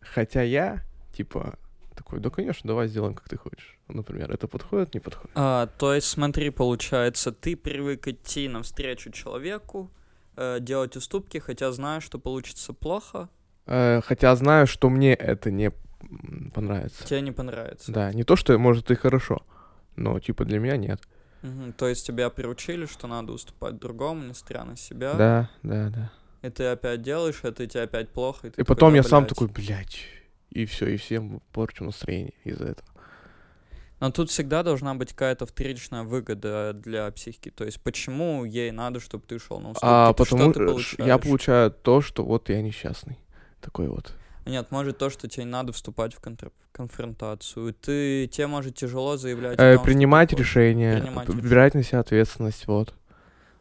Хотя 0.00 0.42
я, 0.42 0.82
типа, 1.12 1.58
такой, 1.94 2.20
да, 2.20 2.30
конечно, 2.30 2.66
давай 2.66 2.88
сделаем, 2.88 3.14
как 3.14 3.28
ты 3.28 3.36
хочешь. 3.36 3.76
Например, 3.88 4.30
это 4.32 4.46
подходит, 4.48 4.94
не 4.94 5.00
подходит? 5.00 5.32
А, 5.34 5.66
то 5.66 5.92
есть, 5.92 6.06
смотри, 6.06 6.50
получается, 6.50 7.32
ты 7.32 7.56
привык 7.56 8.08
идти 8.08 8.48
навстречу 8.48 9.10
человеку, 9.10 9.90
э, 10.36 10.60
делать 10.60 10.96
уступки, 10.96 11.38
хотя 11.38 11.72
знаешь, 11.72 12.04
что 12.04 12.18
получится 12.18 12.72
плохо, 12.72 13.28
хотя 13.68 14.34
знаю, 14.36 14.66
что 14.66 14.88
мне 14.88 15.14
это 15.14 15.50
не 15.50 15.72
понравится. 16.54 17.06
тебе 17.06 17.20
не 17.20 17.32
понравится. 17.32 17.92
Да, 17.92 18.12
не 18.12 18.24
то, 18.24 18.36
что, 18.36 18.56
может, 18.58 18.90
и 18.90 18.94
хорошо, 18.94 19.42
но, 19.96 20.18
типа, 20.20 20.44
для 20.44 20.58
меня 20.58 20.76
нет. 20.76 21.00
Мгм. 21.42 21.72
То 21.74 21.86
есть 21.86 22.06
тебя 22.06 22.30
приучили, 22.30 22.86
что 22.86 23.06
надо 23.06 23.32
уступать 23.32 23.78
другому, 23.78 24.24
несмотря 24.24 24.64
на 24.64 24.76
себя. 24.76 25.14
Да, 25.14 25.50
да, 25.62 25.90
да. 25.90 26.10
И 26.42 26.50
ты 26.50 26.64
опять 26.64 27.02
делаешь 27.02 27.40
это, 27.42 27.64
и 27.64 27.66
тебе 27.66 27.82
опять 27.82 28.10
плохо. 28.10 28.46
И, 28.46 28.50
ты 28.50 28.60
И 28.60 28.64
потом 28.64 28.90
«Да, 28.90 28.96
я 28.96 29.02
сам 29.02 29.24
блядь». 29.24 29.28
такой, 29.30 29.48
блядь, 29.48 30.00
И 30.50 30.64
все, 30.66 30.86
и 30.86 30.96
всем 30.96 31.42
порчу 31.52 31.84
настроение 31.84 32.34
из-за 32.44 32.66
этого. 32.66 32.88
Но 34.00 34.12
тут 34.12 34.30
всегда 34.30 34.62
должна 34.62 34.94
быть 34.94 35.10
какая-то 35.10 35.44
вторичная 35.46 36.04
выгода 36.04 36.72
для 36.72 37.10
психики. 37.10 37.50
То 37.50 37.64
есть 37.64 37.82
почему 37.82 38.44
ей 38.44 38.70
надо, 38.70 39.00
чтобы 39.00 39.24
ты 39.26 39.40
шел 39.40 39.58
на 39.58 39.70
уступки? 39.70 39.86
А 39.88 40.12
Ты 40.12 40.24
потому 40.24 40.78
что 40.78 41.04
я 41.04 41.18
получаю 41.18 41.72
то, 41.72 42.00
что 42.00 42.24
вот 42.24 42.48
я 42.48 42.62
несчастный. 42.62 43.18
Такой 43.60 43.88
вот. 43.88 44.12
Нет, 44.46 44.70
может 44.70 44.96
то, 44.98 45.10
что 45.10 45.28
тебе 45.28 45.44
не 45.44 45.50
надо 45.50 45.72
вступать 45.72 46.14
в 46.14 46.20
контр- 46.20 46.52
конфронтацию. 46.72 47.74
Ты, 47.74 48.26
тебе 48.28 48.46
может 48.46 48.74
тяжело 48.76 49.16
заявлять. 49.16 49.58
Э, 49.60 49.76
том, 49.76 49.84
принимать 49.84 50.32
решения, 50.32 51.04
брать 51.42 51.74
на 51.74 51.82
себя 51.82 52.00
ответственность, 52.00 52.66
вот. 52.66 52.94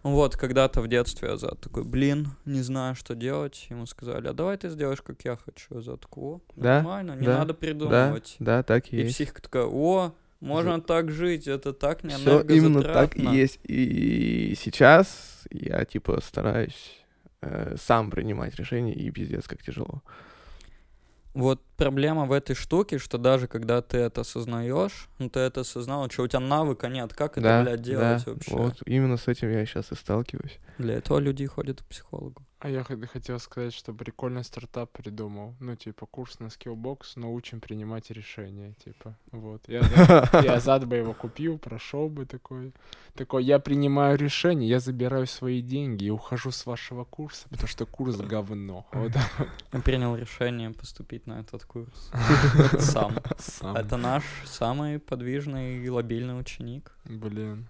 Ну 0.03 0.11
Вот, 0.13 0.37
когда-то 0.37 0.81
в 0.81 0.87
детстве 0.87 1.29
Азат 1.29 1.59
такой, 1.59 1.83
блин, 1.83 2.29
не 2.45 2.61
знаю, 2.61 2.95
что 2.95 3.15
делать. 3.15 3.67
Ему 3.69 3.85
сказали, 3.85 4.27
а 4.27 4.33
давай 4.33 4.55
ты 4.55 4.69
сделаешь, 4.69 5.01
как 5.01 5.17
я 5.25 5.35
хочу. 5.35 5.79
Азат 5.79 5.99
такой, 6.01 6.23
о, 6.23 6.41
Да, 6.55 6.75
нормально, 6.75 7.11
не 7.15 7.25
да, 7.25 7.39
надо 7.39 7.53
Да, 7.53 7.59
придумывать. 7.59 8.35
да, 8.39 8.63
так 8.63 8.93
и 8.93 8.97
И 8.97 9.01
есть. 9.01 9.15
психика 9.15 9.41
такая, 9.41 9.65
о, 9.65 10.13
можно 10.39 10.79
так 10.79 11.11
жить, 11.11 11.47
это 11.47 11.73
так 11.73 12.03
не 12.05 12.11
Все 12.11 12.39
именно 12.41 12.83
так 12.83 13.17
и 13.17 13.19
энергозатратно». 13.19 13.29
есть. 13.35 13.59
И 13.63 14.55
сейчас 14.57 15.43
я 15.51 15.83
типа 15.83 16.21
стараюсь 16.23 17.01
э, 17.41 17.75
сам 17.77 18.09
принимать 18.09 18.55
решения, 18.55 18.93
и 18.93 19.09
пиздец, 19.11 19.47
как 19.47 19.61
тяжело. 19.63 20.01
Вот 21.33 21.61
проблема 21.75 22.25
в 22.25 22.31
этой 22.31 22.55
штуке, 22.55 22.97
что 22.97 23.19
даже 23.19 23.47
когда 23.47 23.83
ты 23.83 23.97
это 23.97 24.21
осознаешь, 24.21 25.07
ну 25.19 25.29
ты 25.29 25.39
это 25.41 25.61
осознал, 25.61 26.09
что 26.09 26.23
у 26.23 26.27
тебя 26.27 26.39
навыка 26.39 26.87
нет, 26.87 27.13
как 27.13 27.33
это, 27.33 27.41
да, 27.41 27.61
блядь, 27.61 27.81
делать 27.83 28.25
да, 28.25 28.31
вообще? 28.31 28.55
Вот 28.55 28.77
именно 28.87 29.17
с 29.17 29.27
этим 29.27 29.51
я 29.51 29.63
сейчас 29.67 29.91
и 29.91 29.95
сталкиваюсь. 29.95 30.57
Для 30.79 30.95
этого 30.95 31.19
люди 31.19 31.45
ходят 31.45 31.83
к 31.83 31.85
психологу. 31.85 32.46
А 32.59 32.69
я 32.69 32.81
хот- 32.81 33.05
хотел 33.05 33.39
сказать, 33.39 33.71
что 33.71 33.93
прикольный 33.93 34.43
стартап 34.43 34.91
придумал. 34.91 35.53
Ну, 35.59 35.75
типа, 35.75 36.07
курс 36.07 36.39
на 36.39 36.47
Skillbox, 36.47 37.01
научим 37.15 37.59
принимать 37.59 38.09
решения, 38.09 38.73
типа, 38.83 39.15
вот. 39.31 39.61
Я, 39.67 39.81
я 40.43 40.59
зад 40.59 40.87
бы 40.87 40.95
его 40.95 41.13
купил, 41.13 41.59
прошел 41.59 42.09
бы 42.09 42.25
такой. 42.25 42.73
Такой, 43.13 43.43
я 43.43 43.59
принимаю 43.59 44.17
решение, 44.17 44.67
я 44.67 44.79
забираю 44.79 45.27
свои 45.27 45.61
деньги 45.61 46.05
и 46.05 46.09
ухожу 46.09 46.49
с 46.49 46.65
вашего 46.65 47.03
курса, 47.03 47.47
потому 47.49 47.67
что 47.67 47.85
курс 47.85 48.17
говно. 48.17 48.87
Вот 48.91 49.11
Я 49.73 49.79
принял 49.81 50.15
решение 50.15 50.71
поступить 50.71 51.27
на 51.27 51.39
этот 51.41 51.63
курс 51.63 52.11
сам. 52.79 53.17
сам. 53.37 53.75
Это 53.77 53.97
наш 53.97 54.23
самый 54.45 54.97
подвижный 54.97 55.85
и 55.85 55.89
лобильный 55.89 56.39
ученик. 56.39 56.91
Блин. 57.05 57.67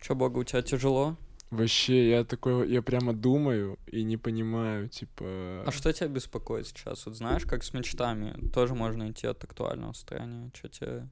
Че, 0.00 0.14
Бога, 0.14 0.38
у 0.38 0.44
тебя 0.44 0.62
тяжело? 0.62 1.16
Вообще, 1.50 2.10
я 2.10 2.24
такой, 2.24 2.70
я 2.70 2.82
прямо 2.82 3.14
думаю 3.14 3.78
и 3.86 4.02
не 4.02 4.16
понимаю, 4.18 4.88
типа... 4.88 5.64
А 5.66 5.70
что 5.70 5.92
тебя 5.92 6.08
беспокоит 6.08 6.66
сейчас? 6.66 7.06
Вот 7.06 7.14
знаешь, 7.14 7.44
как 7.44 7.64
с 7.64 7.72
мечтами, 7.72 8.48
тоже 8.50 8.74
можно 8.74 9.10
идти 9.10 9.26
от 9.26 9.42
актуального 9.44 9.92
состояния. 9.94 10.50
Что 10.54 10.68
тебя 10.68 11.08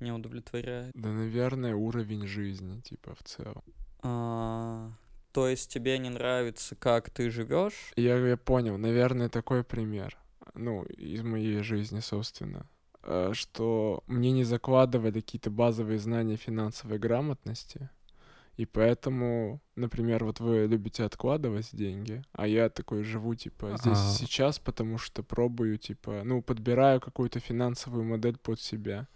не 0.00 0.10
удовлетворяет? 0.10 0.92
Да, 0.94 1.10
наверное, 1.10 1.74
уровень 1.74 2.26
жизни, 2.26 2.80
типа, 2.80 3.14
в 3.14 3.22
целом. 3.24 3.62
А, 4.02 4.90
То 5.32 5.46
есть 5.46 5.70
тебе 5.70 5.98
не 5.98 6.08
нравится, 6.08 6.74
как 6.74 7.10
ты 7.10 7.30
живешь? 7.30 7.92
Я, 7.96 8.16
я 8.16 8.36
понял, 8.38 8.78
наверное, 8.78 9.28
такой 9.28 9.64
пример, 9.64 10.16
ну, 10.54 10.82
из 10.84 11.22
моей 11.22 11.62
жизни, 11.62 12.00
собственно, 12.00 12.66
э, 13.02 13.32
что 13.34 14.02
мне 14.06 14.32
не 14.32 14.44
закладывали 14.44 15.20
какие-то 15.20 15.50
базовые 15.50 15.98
знания 15.98 16.36
финансовой 16.36 16.98
грамотности, 16.98 17.90
и 18.56 18.66
поэтому, 18.66 19.60
например, 19.76 20.24
вот 20.24 20.40
вы 20.40 20.66
любите 20.66 21.04
откладывать 21.04 21.70
деньги, 21.72 22.22
а 22.32 22.46
я 22.46 22.68
такой 22.68 23.02
живу, 23.02 23.34
типа, 23.34 23.76
здесь 23.78 23.98
и 23.98 24.08
А. 24.08 24.14
сейчас, 24.18 24.58
потому 24.58 24.98
что 24.98 25.22
пробую, 25.22 25.78
типа, 25.78 26.20
ну, 26.24 26.42
подбираю 26.42 27.00
какую-то 27.00 27.40
финансовую 27.40 28.04
модель 28.04 28.36
под 28.36 28.60
себя. 28.60 29.06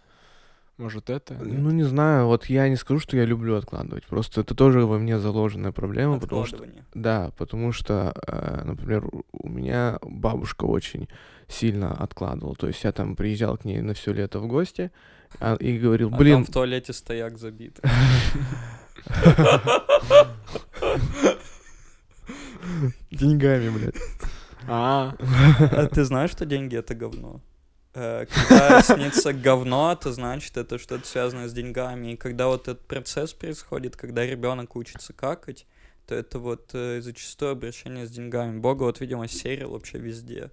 Может, 0.77 1.09
это? 1.09 1.33
Нет? 1.33 1.57
Ну, 1.59 1.71
не 1.71 1.81
знаю, 1.83 2.27
вот 2.27 2.45
я 2.47 2.69
не 2.69 2.75
скажу, 2.75 2.99
что 2.99 3.17
я 3.17 3.25
люблю 3.25 3.55
откладывать. 3.55 4.05
Просто 4.05 4.41
это 4.41 4.53
тоже 4.53 4.85
во 4.85 4.99
мне 4.99 5.17
заложенная 5.17 5.71
проблема, 5.71 6.19
потому 6.19 6.45
что 6.45 6.57
Откладывание. 6.57 6.85
Да, 6.93 7.31
потому 7.35 7.71
что, 7.71 8.13
э, 8.27 8.61
например, 8.63 9.05
у- 9.31 9.47
меня 9.49 9.97
бабушка 10.03 10.65
очень 10.65 11.07
сильно 11.47 11.93
откладывала. 11.95 12.55
То 12.55 12.67
есть 12.67 12.83
я 12.83 12.91
там 12.91 13.15
приезжал 13.15 13.57
к 13.57 13.65
ней 13.65 13.81
на 13.81 13.93
все 13.95 14.13
лето 14.13 14.39
в 14.39 14.45
гости 14.47 14.91
а- 15.39 15.55
и 15.55 15.79
говорил, 15.79 16.09
А 16.13 16.17
блин, 16.17 16.35
там 16.35 16.45
в 16.45 16.51
туалете 16.51 16.93
стояк 16.93 17.39
забит. 17.39 17.79
деньгами, 23.11 23.69
блядь. 23.69 23.95
А, 24.67 25.15
А 25.71 25.87
ты 25.87 26.03
знаешь, 26.03 26.31
что 26.31 26.45
деньги— 26.45 26.75
это 26.77 26.93
говно? 26.93 27.41
Э, 27.93 28.25
Когда 28.25 28.81
снится 28.83 29.33
говно, 29.33 29.95
то 29.95 30.11
значит 30.11 30.57
это 30.57 30.77
что-то 30.77 31.07
связано 31.07 31.47
с 31.47 31.53
деньгами. 31.53 32.13
И 32.13 32.17
когда 32.17 32.47
вот 32.47 32.67
этот 32.67 32.85
процесс 32.87 33.33
происходит, 33.33 33.95
когда 33.95 34.25
ребенок 34.25 34.75
учится 34.75 35.13
какать, 35.13 35.65
то 36.05 36.15
это 36.15 36.39
вот 36.39 36.71
э, 36.73 37.01
зачастую 37.01 37.51
обращение 37.51 38.05
с 38.05 38.11
деньгами. 38.11 38.59
Бога 38.59 38.83
вот, 38.83 38.99
видимо, 39.01 39.27
серил 39.27 39.71
вообще 39.71 39.97
везде. 39.97 40.51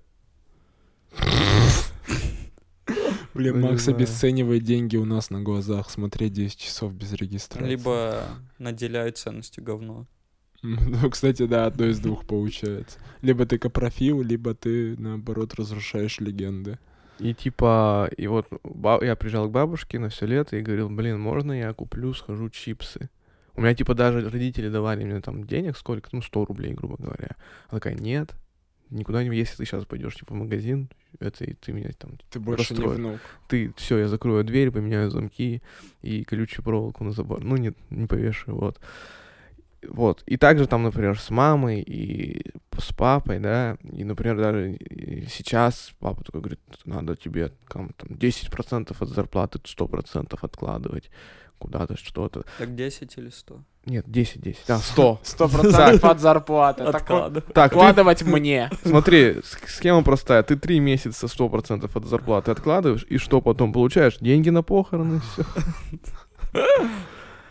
Блин, 3.35 3.61
Ну, 3.61 3.71
Макс 3.71 3.89
обесценивает 3.89 4.63
деньги 4.63 4.97
у 4.97 5.05
нас 5.05 5.31
на 5.31 5.41
глазах, 5.43 5.91
смотреть 5.91 6.33
10 6.33 6.59
часов 6.59 6.93
без 6.95 7.13
регистрации. 7.13 7.69
Либо 7.69 8.25
наделяют 8.59 9.19
ценностью 9.19 9.63
говно. 9.65 10.07
Ну, 10.63 11.11
кстати, 11.11 11.47
да, 11.47 11.67
одно 11.67 11.87
из 11.87 12.01
двух 12.01 12.27
получается. 12.27 12.99
Либо 13.21 13.45
ты 13.45 13.59
капрофил, 13.59 14.23
либо 14.23 14.55
ты, 14.55 14.97
наоборот, 14.99 15.55
разрушаешь 15.55 16.21
легенды. 16.21 16.79
И 17.19 17.35
типа, 17.35 18.11
и 18.17 18.27
вот 18.27 18.49
я 19.03 19.15
приезжал 19.15 19.49
к 19.49 19.53
бабушке 19.53 19.99
на 19.99 20.09
все 20.09 20.27
лето 20.27 20.57
и 20.57 20.63
говорил, 20.63 20.89
блин, 20.89 21.21
можно 21.21 21.53
я 21.53 21.73
куплю, 21.73 22.13
схожу 22.15 22.49
чипсы? 22.51 23.11
У 23.57 23.61
меня 23.61 23.75
типа 23.75 23.95
даже 23.95 24.29
родители 24.29 24.69
давали 24.69 25.05
мне 25.05 25.21
там 25.21 25.45
денег 25.45 25.77
сколько, 25.77 26.09
ну 26.13 26.23
100 26.23 26.45
рублей, 26.47 26.73
грубо 26.75 26.97
говоря. 26.97 27.37
Она 27.69 27.79
такая, 27.79 27.95
нет, 27.95 28.35
никуда 28.95 29.23
не, 29.23 29.37
если 29.37 29.57
ты 29.57 29.65
сейчас 29.65 29.85
пойдешь 29.85 30.15
типа 30.15 30.35
в 30.35 30.39
магазин, 30.39 30.89
это 31.21 31.45
и 31.45 31.55
ты 31.55 31.73
меня 31.73 31.91
там 31.99 32.13
Ты 32.31 32.41
больше 32.41 32.75
не 32.75 32.81
Расстроен. 32.81 33.07
внук. 33.09 33.21
ты, 33.49 33.73
все, 33.77 33.99
я 33.99 34.09
закрою 34.09 34.45
дверь, 34.45 34.71
поменяю 34.71 35.11
замки 35.11 35.63
и 36.03 36.25
колючую 36.25 36.65
проволоку 36.65 37.05
на 37.05 37.13
забор. 37.13 37.45
Ну, 37.45 37.57
не, 37.57 37.73
не 37.91 38.07
повешаю, 38.07 38.57
вот. 38.57 38.81
Вот. 39.89 40.23
И 40.27 40.37
также 40.37 40.67
там, 40.67 40.83
например, 40.83 41.19
с 41.19 41.31
мамой 41.31 41.83
и 41.83 42.53
с 42.79 42.93
папой, 42.93 43.39
да, 43.39 43.77
и, 43.83 44.03
например, 44.05 44.39
даже 44.39 44.79
сейчас 45.29 45.93
папа 45.99 46.25
такой 46.25 46.41
говорит, 46.41 46.61
надо 46.85 47.17
тебе 47.17 47.53
там, 47.69 47.91
там 47.91 48.17
10% 48.17 48.97
от 48.99 49.09
зарплаты 49.09 49.59
100% 49.59 50.39
откладывать 50.41 51.11
куда-то, 51.59 51.97
что-то. 51.97 52.45
Так 52.59 52.75
10 52.75 53.19
или 53.19 53.31
100? 53.31 53.61
Нет, 53.87 54.05
10, 54.09 54.41
10. 54.41 54.71
А, 54.71 54.79
100. 54.79 55.21
Сто 55.23 55.49
процентов 55.49 56.05
от 56.05 56.21
зарплаты. 56.21 56.85
Так 56.85 56.95
Откладывай. 56.95 57.53
Так, 57.53 57.71
ты, 57.71 57.77
Вкладывать 57.77 58.23
мне. 58.23 58.71
смотри, 58.83 59.41
с- 59.43 59.59
схема 59.69 60.03
простая. 60.03 60.43
Ты 60.43 60.57
три 60.57 60.81
месяца 60.81 61.27
100% 61.27 61.91
от 61.95 62.05
зарплаты 62.07 62.51
откладываешь, 62.51 63.05
и 63.09 63.19
что 63.19 63.41
потом 63.41 63.73
получаешь? 63.73 64.17
Деньги 64.21 64.51
на 64.51 64.63
похороны, 64.63 65.21
все. 65.21 65.45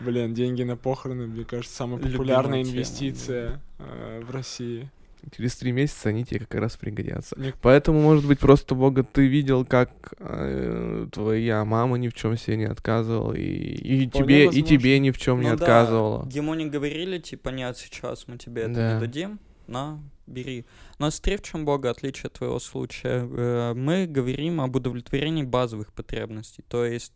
Блин, 0.00 0.34
деньги 0.34 0.62
на 0.64 0.76
похороны, 0.76 1.26
мне 1.26 1.44
кажется, 1.44 1.74
самая 1.76 1.98
популярная 1.98 2.62
инвестиция 2.62 3.60
э, 3.78 4.22
в 4.24 4.30
России. 4.30 4.90
Через 5.36 5.56
три 5.56 5.72
месяца 5.72 6.08
они 6.10 6.24
тебе 6.24 6.40
как 6.40 6.54
раз 6.60 6.76
пригодятся. 6.76 7.34
Мне- 7.38 7.54
Поэтому, 7.62 8.00
может 8.00 8.26
быть, 8.26 8.38
просто, 8.38 8.74
Бога, 8.74 9.02
ты 9.04 9.26
видел, 9.26 9.64
как 9.64 9.90
э, 10.18 11.06
твоя 11.12 11.64
мама 11.64 11.96
ни 11.98 12.08
в 12.08 12.14
чем 12.14 12.36
себе 12.36 12.56
не 12.56 12.64
отказывала, 12.66 13.32
и, 13.32 13.42
и 13.42 14.08
Вполне 14.08 14.24
тебе, 14.26 14.42
и 14.42 14.46
возможно. 14.46 14.68
тебе 14.68 14.98
ни 14.98 15.10
в 15.10 15.18
чем 15.18 15.40
не 15.40 15.50
Ну 15.50 15.56
да, 15.56 15.64
отказывала. 15.64 16.28
Ему 16.30 16.54
не 16.54 16.66
говорили, 16.66 17.18
типа, 17.18 17.48
нет, 17.50 17.76
сейчас 17.76 18.26
мы 18.28 18.36
тебе 18.38 18.62
это 18.62 18.74
Да. 18.74 18.94
не 18.94 19.00
дадим, 19.00 19.40
на, 19.66 19.98
бери. 20.26 20.66
Но 20.98 21.10
смотри, 21.10 21.36
в 21.36 21.42
чем, 21.42 21.64
Бога, 21.64 21.90
отличие 21.90 22.26
от 22.28 22.34
твоего 22.34 22.58
случая. 22.58 23.26
Э, 23.30 23.74
Мы 23.74 24.06
говорим 24.06 24.60
об 24.60 24.76
удовлетворении 24.76 25.42
базовых 25.42 25.92
потребностей. 25.92 26.62
То 26.68 26.84
есть 26.84 27.12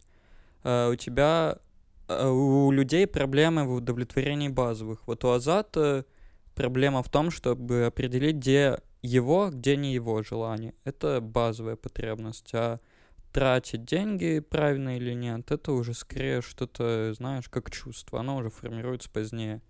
э, 0.65 0.91
у 0.91 0.97
тебя, 0.97 1.59
э, 2.09 2.27
у 2.29 2.71
людей 2.71 3.07
проблемы 3.07 3.65
в 3.67 3.73
удовлетворении 3.75 4.49
базовых. 4.49 5.01
Вот 5.07 5.25
у 5.25 5.31
Азата 5.31 6.05
проблема 6.59 7.05
в 7.05 7.09
том, 7.09 7.31
чтобы 7.31 7.87
определить, 7.87 8.37
где 8.37 8.81
его, 9.01 9.51
где 9.51 9.77
не 9.77 9.95
его 9.95 10.23
желание. 10.23 10.75
Это 10.85 11.21
базовая 11.21 11.77
потребность. 11.77 12.51
А 12.53 12.81
тратить 13.33 13.85
деньги 13.85 14.41
правильно 14.41 14.97
или 14.97 15.13
нет, 15.13 15.53
это 15.53 15.71
уже 15.73 15.95
скорее 15.95 16.43
что-то, 16.43 17.15
знаешь, 17.15 17.49
как 17.49 17.71
чувство. 17.71 18.19
Оно 18.21 18.37
уже 18.37 18.51
формируется 18.51 19.09
позднее. 19.09 19.63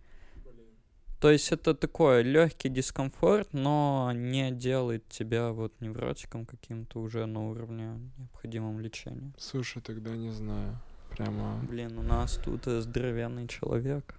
То 1.20 1.30
есть 1.30 1.52
это 1.52 1.74
такой 1.74 2.22
легкий 2.22 2.70
дискомфорт, 2.70 3.52
но 3.52 4.12
не 4.14 4.50
делает 4.52 5.06
тебя 5.08 5.50
вот 5.50 5.78
невротиком 5.80 6.46
каким-то 6.46 7.00
уже 7.00 7.26
на 7.26 7.50
уровне 7.50 8.00
необходимом 8.16 8.80
лечения. 8.80 9.34
Слушай, 9.36 9.82
тогда 9.82 10.16
не 10.16 10.30
знаю. 10.30 10.78
Прямо... 11.10 11.60
Блин, 11.68 11.98
у 11.98 12.02
нас 12.02 12.40
тут 12.42 12.66
э, 12.66 12.80
здоровенный 12.80 13.48
человек. 13.48 14.14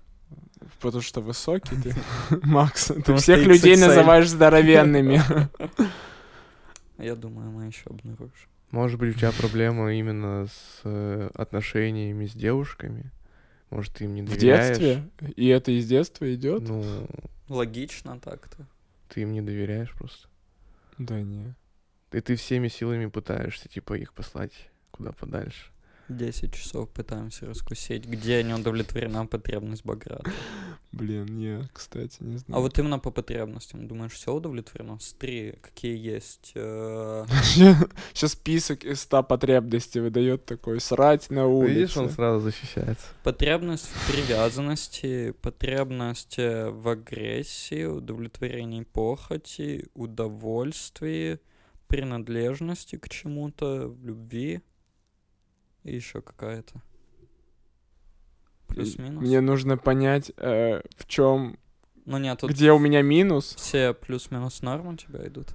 Потому 0.80 1.02
что 1.02 1.22
высокий 1.22 1.76
ты, 1.76 1.94
Макс. 2.44 2.92
Ты 3.06 3.16
всех 3.18 3.46
людей 3.46 3.76
называешь 3.78 4.30
здоровенными. 4.30 5.22
Я 6.98 7.16
думаю, 7.16 7.50
мы 7.52 7.66
еще 7.66 7.84
обнаружим. 7.90 8.34
Может 8.72 9.00
быть, 9.00 9.16
у 9.16 9.20
тебя 9.20 9.32
проблема 9.32 9.94
именно 9.94 10.46
с 10.48 10.82
э, 10.84 11.30
отношениями 11.34 12.26
с 12.26 12.34
девушками? 12.34 13.12
Может, 13.72 13.96
ты 13.96 14.04
им 14.06 14.14
не 14.16 14.22
В 14.22 14.30
доверяешь? 14.30 14.78
детстве? 14.78 15.10
И 15.36 15.48
это 15.48 15.72
из 15.72 15.88
детства 15.88 16.32
идет? 16.34 16.68
Ну, 16.68 16.84
Логично 17.48 18.20
так-то. 18.20 18.68
ты 19.08 19.22
им 19.22 19.32
не 19.34 19.42
доверяешь 19.42 19.92
просто. 19.94 20.28
Да 20.98 21.20
не. 21.22 21.56
И 22.12 22.20
ты 22.22 22.36
всеми 22.36 22.68
силами 22.68 23.06
пытаешься, 23.08 23.70
типа, 23.70 23.94
их 23.94 24.14
послать 24.14 24.70
куда 24.92 25.12
подальше. 25.14 25.72
10 26.10 26.54
часов 26.54 26.90
пытаемся 26.90 27.46
раскусить, 27.46 28.06
где 28.06 28.44
не 28.44 28.54
удовлетворена 28.54 29.26
потребность 29.26 29.86
Баграта. 29.86 30.32
Блин, 30.92 31.26
не, 31.38 31.70
кстати, 31.72 32.18
не 32.22 32.38
знаю. 32.38 32.58
А 32.58 32.62
вот 32.62 32.78
именно 32.80 32.98
по 32.98 33.12
потребностям, 33.12 33.88
думаешь, 33.88 34.14
все 34.14 34.34
удовлетворено? 34.34 34.98
Смотри, 35.00 35.56
какие 35.62 35.96
есть. 35.98 36.52
э, 36.56 37.26
Сейчас 38.14 38.32
список 38.32 38.84
из 38.84 39.02
100 39.02 39.24
потребностей 39.24 40.00
выдает 40.00 40.46
такой. 40.46 40.80
Срать 40.82 41.30
на 41.30 41.46
Видишь, 41.64 41.96
он 41.96 42.06
улице. 42.06 42.16
сразу 42.16 42.40
защищается. 42.40 43.06
Потребность 43.24 43.86
в 43.88 44.12
привязанности, 44.12 45.32
потребность 45.42 46.40
э, 46.40 46.70
в 46.72 46.90
агрессии, 46.90 47.84
удовлетворении 47.86 48.82
похоти, 48.84 49.88
удовольствии, 49.94 51.40
принадлежности 51.88 52.98
к 52.98 53.10
чему-то, 53.10 53.88
в 53.88 54.06
любви. 54.06 54.62
И 55.84 55.96
еще 55.96 56.22
какая-то. 56.22 56.82
Плюс-минус. 58.68 59.22
Мне 59.24 59.42
нужно 59.42 59.78
понять, 59.78 60.32
э, 60.38 60.82
в 60.98 61.08
чем, 61.08 61.58
Ну 62.06 62.18
нет, 62.18 62.40
тут 62.40 62.52
где 62.52 62.72
у 62.72 62.80
меня 62.80 63.02
минус. 63.02 63.56
все 63.56 63.94
плюс-минус 63.94 64.62
норм 64.62 64.88
у 64.90 64.96
тебя 64.96 65.26
идут. 65.28 65.48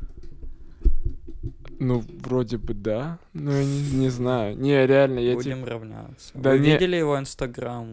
Ну, 1.79 2.03
вроде 2.21 2.57
бы 2.57 2.73
да. 2.75 3.19
Но 3.33 3.53
я 3.53 3.65
не, 3.65 3.91
не 3.93 4.09
знаю. 4.09 4.57
Не, 4.59 4.87
реально, 4.87 5.19
я 5.19 5.33
тебе... 5.33 5.55
Будем 5.55 5.65
равняться. 5.65 6.31
Да 6.35 6.51
Вы 6.53 6.61
не- 6.61 6.73
видели 6.73 6.97
его 6.97 7.19
инстаграм? 7.19 7.87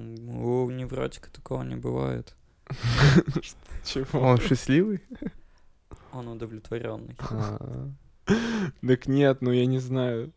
У 0.44 0.70
невротика 0.70 1.30
такого 1.32 1.64
не 1.64 1.76
бывает. 1.76 2.36
Чего? 3.84 4.20
Он 4.22 4.38
счастливый? 4.38 5.02
Он 6.14 6.28
удовлетворенный. 6.28 7.16
А, 7.30 7.90
Так 8.86 9.08
нет, 9.08 9.42
ну 9.42 9.52
я 9.52 9.66
не 9.66 9.80
знаю. 9.80 10.32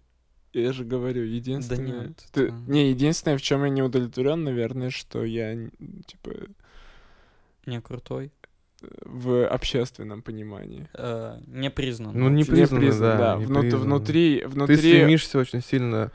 Я 0.54 0.72
же 0.72 0.84
говорю, 0.84 1.22
единственное... 1.24 2.06
нет, 2.08 2.24
Ты- 2.32 2.48
там- 2.48 2.64
Не, 2.68 2.90
единственное, 2.90 3.36
в 3.36 3.42
чем 3.42 3.64
я 3.64 3.70
не 3.70 3.82
удовлетворен, 3.82 4.44
наверное, 4.44 4.90
что 4.90 5.24
я, 5.24 5.54
типа, 6.06 6.30
Не 7.66 7.80
крутой. 7.80 8.30
в 9.04 9.46
общественном 9.46 10.20
понимании. 10.22 10.88
Э, 10.94 11.38
не 11.46 11.70
признан. 11.70 12.12
Ну, 12.18 12.28
не 12.28 12.44
признан, 12.44 12.80
признан, 12.80 13.18
да, 13.18 13.36
не 13.36 13.46
Внут- 13.46 13.60
признан. 13.62 13.80
внутри, 13.82 14.40
Ты 14.40 14.48
внутри 14.48 14.76
стремишься 14.76 15.38
очень 15.38 15.62
сильно 15.62 16.12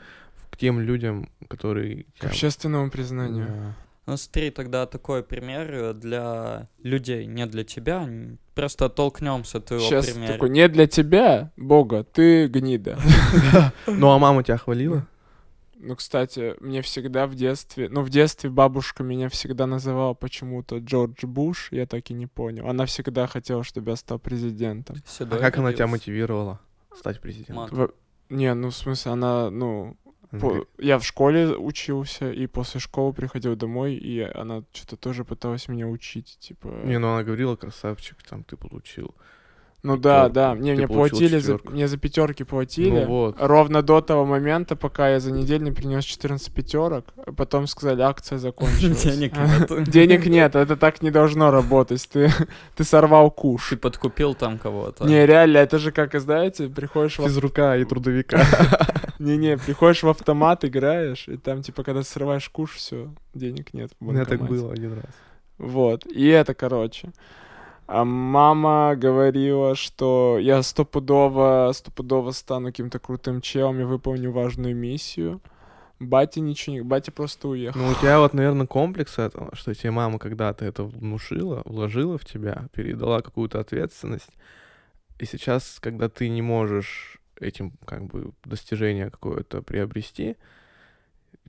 к 0.50 0.56
тем 0.56 0.78
людям, 0.80 1.28
которые... 1.48 2.06
к 2.18 2.24
общественному 2.24 2.90
признанию. 2.90 3.46
Да. 3.48 3.76
Ну, 4.06 4.16
смотри, 4.16 4.50
тогда 4.50 4.86
такой 4.86 5.22
пример 5.22 5.72
э, 5.72 5.94
для 5.94 6.68
людей, 6.82 7.26
не 7.26 7.46
для 7.46 7.64
тебя. 7.64 8.08
Просто 8.54 8.86
оттолкнемся 8.86 9.58
от 9.58 9.66
твоего 9.66 9.84
Сейчас 9.84 10.10
примера. 10.10 10.32
такой, 10.32 10.50
не 10.50 10.68
для 10.68 10.86
тебя, 10.86 11.52
Бога, 11.56 12.04
ты 12.04 12.46
гнида. 12.48 12.98
Ну, 13.86 14.10
а 14.10 14.18
мама 14.18 14.42
тебя 14.42 14.56
хвалила? 14.58 15.06
Ну, 15.82 15.96
кстати, 15.96 16.56
мне 16.60 16.82
всегда 16.82 17.26
в 17.26 17.34
детстве... 17.34 17.88
Ну, 17.88 18.02
в 18.02 18.10
детстве 18.10 18.50
бабушка 18.50 19.02
меня 19.02 19.30
всегда 19.30 19.66
называла 19.66 20.12
почему-то 20.12 20.76
Джордж 20.76 21.24
Буш, 21.24 21.68
я 21.70 21.86
так 21.86 22.10
и 22.10 22.12
не 22.14 22.26
понял. 22.26 22.68
Она 22.68 22.84
всегда 22.84 23.26
хотела, 23.26 23.64
чтобы 23.64 23.92
я 23.92 23.96
стал 23.96 24.18
президентом. 24.18 24.96
А 25.02 25.10
Седой 25.10 25.40
как 25.40 25.56
она 25.56 25.72
тебя 25.72 25.86
мотивировала 25.86 26.60
стать 26.94 27.18
президентом? 27.22 27.56
Мат. 27.56 27.72
Во- 27.72 27.94
Не, 28.28 28.52
ну, 28.52 28.68
в 28.68 28.76
смысле, 28.76 29.12
она, 29.12 29.48
ну... 29.48 29.96
По- 30.38 30.66
Я 30.78 30.98
в 30.98 31.04
школе 31.04 31.48
учился, 31.56 32.30
и 32.30 32.46
после 32.46 32.80
школы 32.80 33.12
приходил 33.12 33.56
домой, 33.56 33.94
и 33.94 34.20
она 34.20 34.62
что-то 34.72 34.96
тоже 34.96 35.24
пыталась 35.24 35.68
меня 35.68 35.86
учить, 35.86 36.36
типа... 36.40 36.68
Не, 36.84 36.98
ну 36.98 37.08
она 37.14 37.22
говорила, 37.24 37.56
красавчик, 37.56 38.16
там 38.28 38.44
ты 38.44 38.56
получил. 38.56 39.14
Ну 39.82 39.96
да, 39.96 40.24
пятёрку. 40.28 40.34
да, 40.34 40.54
мне, 40.54 40.72
Ты 40.74 40.76
мне 40.76 40.88
платили, 40.88 41.38
за, 41.38 41.58
мне 41.64 41.88
за 41.88 41.96
пятерки 41.96 42.44
платили. 42.44 42.90
Ну 42.90 43.06
вот. 43.06 43.36
Ровно 43.40 43.80
до 43.80 44.02
того 44.02 44.26
момента, 44.26 44.76
пока 44.76 45.08
я 45.08 45.20
за 45.20 45.32
неделю 45.32 45.64
не 45.64 45.72
принес 45.72 46.04
14 46.04 46.52
пятерок, 46.52 47.06
а 47.16 47.32
потом 47.32 47.66
сказали, 47.66 48.02
акция 48.02 48.36
закончилась. 48.46 49.02
Денег 49.02 49.32
нету. 49.60 49.80
Денег 49.90 50.26
нет, 50.26 50.54
это 50.54 50.76
так 50.76 51.00
не 51.00 51.10
должно 51.10 51.50
работать. 51.50 52.06
Ты, 52.12 52.30
ты 52.76 52.84
сорвал 52.84 53.30
куш. 53.30 53.70
Ты 53.70 53.76
подкупил 53.78 54.34
там 54.34 54.58
кого-то. 54.58 55.06
Не, 55.06 55.24
реально, 55.24 55.56
это 55.58 55.78
же 55.78 55.92
как, 55.92 56.14
знаете, 56.20 56.68
приходишь 56.68 57.16
в... 57.18 57.20
ав- 57.20 57.28
Физрука 57.28 57.78
и 57.78 57.84
трудовика. 57.86 58.44
Не-не, 59.20 59.58
приходишь 59.58 60.02
в 60.02 60.08
автомат, 60.08 60.64
играешь, 60.64 61.28
и 61.28 61.36
там, 61.36 61.62
типа, 61.62 61.84
когда 61.84 62.02
срываешь 62.02 62.48
куш, 62.48 62.76
все, 62.76 63.10
денег 63.34 63.74
нет 63.74 63.92
У 64.00 64.12
меня 64.12 64.24
так 64.24 64.40
было 64.40 64.72
один 64.72 64.94
раз. 64.94 65.04
Вот, 65.58 66.06
и 66.06 66.26
это, 66.26 66.54
короче. 66.54 67.12
А 67.86 68.06
мама 68.06 68.96
говорила, 68.96 69.74
что 69.74 70.38
я 70.40 70.62
стопудово, 70.62 71.70
стопудово 71.74 72.30
стану 72.30 72.68
каким-то 72.68 72.98
крутым 72.98 73.42
челом 73.42 73.78
и 73.80 73.84
выполню 73.84 74.32
важную 74.32 74.74
миссию. 74.74 75.42
Батя 75.98 76.40
ничего 76.40 76.76
не... 76.76 76.80
Батя 76.80 77.12
просто 77.12 77.48
уехал. 77.48 77.78
Ну, 77.78 77.88
у 77.88 77.94
тебя 77.94 78.20
вот, 78.20 78.32
наверное, 78.32 78.66
комплекс 78.66 79.18
этого, 79.18 79.54
что 79.54 79.74
тебе 79.74 79.90
мама 79.90 80.18
когда-то 80.18 80.64
это 80.64 80.84
внушила, 80.84 81.60
вложила 81.66 82.16
в 82.16 82.24
тебя, 82.24 82.68
передала 82.72 83.20
какую-то 83.20 83.60
ответственность. 83.60 84.30
И 85.18 85.26
сейчас, 85.26 85.78
когда 85.78 86.08
ты 86.08 86.30
не 86.30 86.40
можешь 86.40 87.19
этим, 87.40 87.72
как 87.84 88.04
бы, 88.06 88.32
достижение 88.44 89.10
какое-то 89.10 89.62
приобрести, 89.62 90.36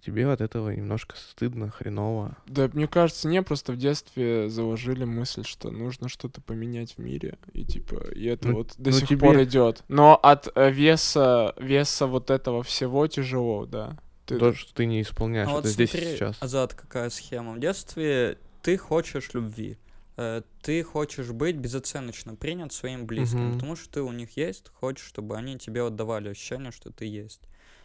тебе 0.04 0.27
от 0.32 0.41
этого 0.41 0.71
немножко 0.71 1.15
стыдно, 1.15 1.69
хреново. 1.69 2.36
Да, 2.47 2.69
мне 2.73 2.88
кажется, 2.88 3.27
не, 3.27 3.43
просто 3.43 3.71
в 3.73 3.77
детстве 3.77 4.49
заложили 4.49 5.04
мысль, 5.04 5.43
что 5.45 5.69
нужно 5.69 6.10
что-то 6.10 6.41
поменять 6.41 6.93
в 6.95 6.97
мире, 6.97 7.38
и 7.54 7.63
типа, 7.63 8.08
и 8.15 8.25
это 8.25 8.47
Ну, 8.47 8.56
вот 8.56 8.73
до 8.77 8.89
ну 8.89 8.97
сих 8.97 9.10
тебе- 9.10 9.19
пор 9.19 9.43
идет. 9.43 9.84
Но 9.89 10.15
от 10.15 10.47
э, 10.56 10.71
веса, 10.71 11.54
веса 11.58 12.08
вот 12.08 12.32
этого 12.32 12.63
всего 12.63 13.06
тяжело, 13.08 13.65
да. 13.67 13.97
Ты- 14.25 14.39
То, 14.39 14.54
что 14.54 14.73
ты 14.73 14.86
не 14.86 15.01
исполняешь, 15.01 15.47
А 15.47 15.51
это 15.51 15.62
вот 15.62 15.67
здесь 15.67 15.93
и 15.93 15.97
смотри, 15.97 16.15
сейчас. 16.15 16.38
Азат, 16.39 16.73
какая 16.73 17.10
схема. 17.10 17.54
В 17.54 17.60
детстве 17.60 18.38
ты 18.63 18.77
хочешь 18.77 19.32
любви. 19.34 19.77
Э, 20.21 20.41
Ты 20.62 20.84
хочешь 20.84 21.31
быть 21.31 21.55
безоценочно 21.55 22.36
принят 22.36 22.71
своим 22.71 23.07
близким, 23.07 23.45
Мгм. 23.45 23.53
потому 23.53 23.75
что 23.75 23.89
ты 23.89 24.01
у 24.03 24.12
них 24.12 24.38
есть, 24.38 24.71
хочешь, 24.79 25.07
чтобы 25.07 25.36
они 25.36 25.57
тебе 25.57 25.84
отдавали 25.84 26.29
ощущение, 26.29 26.71
что 26.71 26.91
ты 26.91 27.05
есть. 27.05 27.41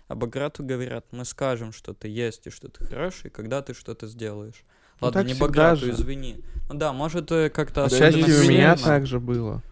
А 0.08 0.14
Баграту 0.14 0.62
говорят, 0.62 1.06
мы 1.12 1.24
скажем, 1.24 1.72
что 1.72 1.94
ты 1.94 2.08
есть 2.08 2.46
и 2.46 2.50
что 2.50 2.68
ты 2.68 2.84
хороший, 2.84 3.30
когда 3.30 3.62
ты 3.62 3.72
что-то 3.72 4.06
сделаешь. 4.06 4.64
Ну, 5.00 5.06
Ладно, 5.06 5.20
не 5.22 5.34
Баграту, 5.34 5.86
же. 5.86 5.90
извини. 5.92 6.36
Ну 6.68 6.74
да, 6.78 6.92
может, 6.92 7.32
э, 7.32 7.48
как-то 7.48 7.74
Да 7.74 7.86
Отчасти 7.86 8.18
не 8.18 8.46
у 8.46 8.48
меня 8.50 8.76
так 8.76 9.06
же 9.06 9.18
было. 9.18 9.62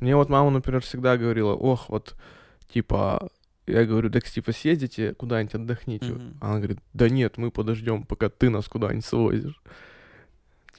Мне 0.00 0.14
вот 0.14 0.28
мама, 0.28 0.50
например, 0.50 0.82
всегда 0.82 1.16
говорила, 1.16 1.52
ох, 1.54 1.88
вот, 1.88 2.14
типа, 2.72 3.30
я 3.66 3.84
говорю, 3.86 4.10
так 4.10 4.24
типа 4.24 4.52
съездите 4.52 5.14
куда-нибудь 5.14 5.54
отдохните. 5.54 6.12
Мгм. 6.12 6.36
Она 6.40 6.56
говорит, 6.58 6.78
да 6.92 7.08
нет, 7.08 7.38
мы 7.38 7.50
подождем, 7.50 8.04
пока 8.04 8.28
ты 8.28 8.50
нас 8.50 8.68
куда-нибудь 8.68 9.04
свозишь. 9.06 9.60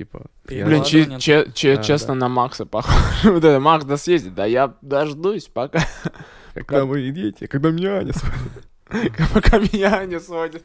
Типа, 0.02 0.26
я- 0.50 0.66
Блин, 0.66 0.84
че- 0.84 1.20
че- 1.20 1.52
че- 1.54 1.76
Да, 1.76 1.84
честно, 1.84 2.16
на 2.16 2.28
Макса 2.28 2.66
похож. 2.66 2.96
Вот 3.24 3.44
это, 3.44 3.60
Макс, 3.60 3.86
да 3.86 3.98
съездит, 3.98 4.34
да 4.34 4.46
я 4.46 4.74
дождусь, 4.82 5.48
пока, 5.48 5.86
когда 6.56 6.86
мои 6.86 7.12
дети, 7.12 7.46
когда 7.46 7.70
меня 7.70 8.00
они 8.00 8.12
свозят. 8.14 8.64
пока 9.34 9.60
меня 9.60 10.04
не 10.06 10.20
сводит. 10.20 10.64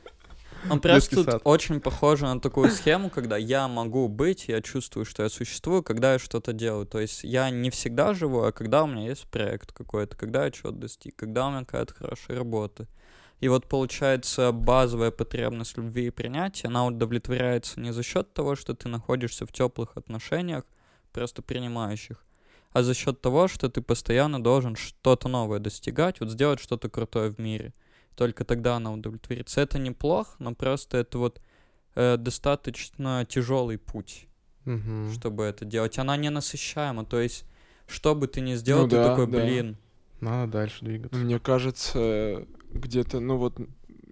Он 0.71 0.81
Детский 0.81 1.17
тут 1.17 1.27
сад. 1.27 1.43
очень 1.45 1.81
похоже 1.81 2.25
на 2.25 2.41
такую 2.41 2.71
схему, 2.71 3.11
когда 3.11 3.37
я 3.37 3.69
могу 3.69 4.09
быть, 4.09 4.49
я 4.49 4.63
чувствую, 4.63 5.05
что 5.05 5.23
я 5.23 5.29
существую, 5.29 5.83
когда 5.83 6.15
я 6.15 6.19
что-то 6.19 6.53
делаю. 6.55 6.87
То 6.87 6.99
есть 6.99 7.23
я 7.25 7.51
не 7.51 7.69
всегда 7.71 8.15
живу, 8.15 8.43
а 8.43 8.53
когда 8.53 8.83
у 8.83 8.87
меня 8.87 9.05
есть 9.11 9.27
проект 9.31 9.73
какой-то, 9.73 10.17
когда 10.17 10.45
я 10.47 10.51
чего-то 10.51 10.79
достиг, 10.79 11.15
когда 11.15 11.47
у 11.47 11.51
меня 11.51 11.61
какая-то 11.61 11.95
хорошая 11.95 12.39
работа. 12.39 12.87
И 13.41 13.49
вот 13.49 13.67
получается 13.69 14.51
базовая 14.53 15.11
потребность 15.11 15.77
любви 15.77 16.07
и 16.07 16.11
принятия, 16.11 16.69
она 16.69 16.87
удовлетворяется 16.87 17.81
не 17.81 17.93
за 17.93 18.03
счет 18.03 18.33
того, 18.33 18.57
что 18.57 18.75
ты 18.75 18.89
находишься 18.89 19.45
в 19.47 19.53
теплых 19.53 19.97
отношениях, 19.97 20.65
просто 21.13 21.43
принимающих, 21.43 22.25
а 22.73 22.83
за 22.83 22.95
счет 22.95 23.21
того, 23.21 23.49
что 23.49 23.69
ты 23.69 23.83
постоянно 23.83 24.43
должен 24.43 24.75
что-то 24.77 25.29
новое 25.29 25.59
достигать, 25.59 26.21
вот 26.21 26.31
сделать 26.31 26.61
что-то 26.61 26.89
крутое 26.89 27.31
в 27.31 27.39
мире. 27.39 27.73
Только 28.15 28.45
тогда 28.45 28.77
она 28.77 28.93
удовлетворится. 28.93 29.61
Это 29.61 29.79
неплохо, 29.79 30.31
но 30.39 30.55
просто 30.55 30.97
это 30.99 31.19
вот 31.19 31.41
э, 31.95 32.17
достаточно 32.17 33.27
тяжелый 33.29 33.77
путь, 33.79 34.27
Мгм. 34.65 35.13
чтобы 35.13 35.45
это 35.45 35.65
делать. 35.67 35.99
Она 35.99 36.17
не 36.17 36.31
насыщаема, 36.31 37.05
то 37.05 37.21
есть 37.21 37.45
что 37.87 38.15
бы 38.15 38.27
ты 38.29 38.41
ни 38.41 38.55
сделал, 38.55 38.85
Ну 38.85 38.89
ты 38.89 38.97
да, 38.97 39.11
такой, 39.11 39.27
да. 39.27 39.39
блин, 39.39 39.77
Надо 40.21 40.53
дальше 40.53 40.85
двигаться. 40.87 41.19
Мне 41.19 41.39
кажется, 41.39 42.47
где-то, 42.77 43.21
ну 43.21 43.37
вот, 43.37 43.59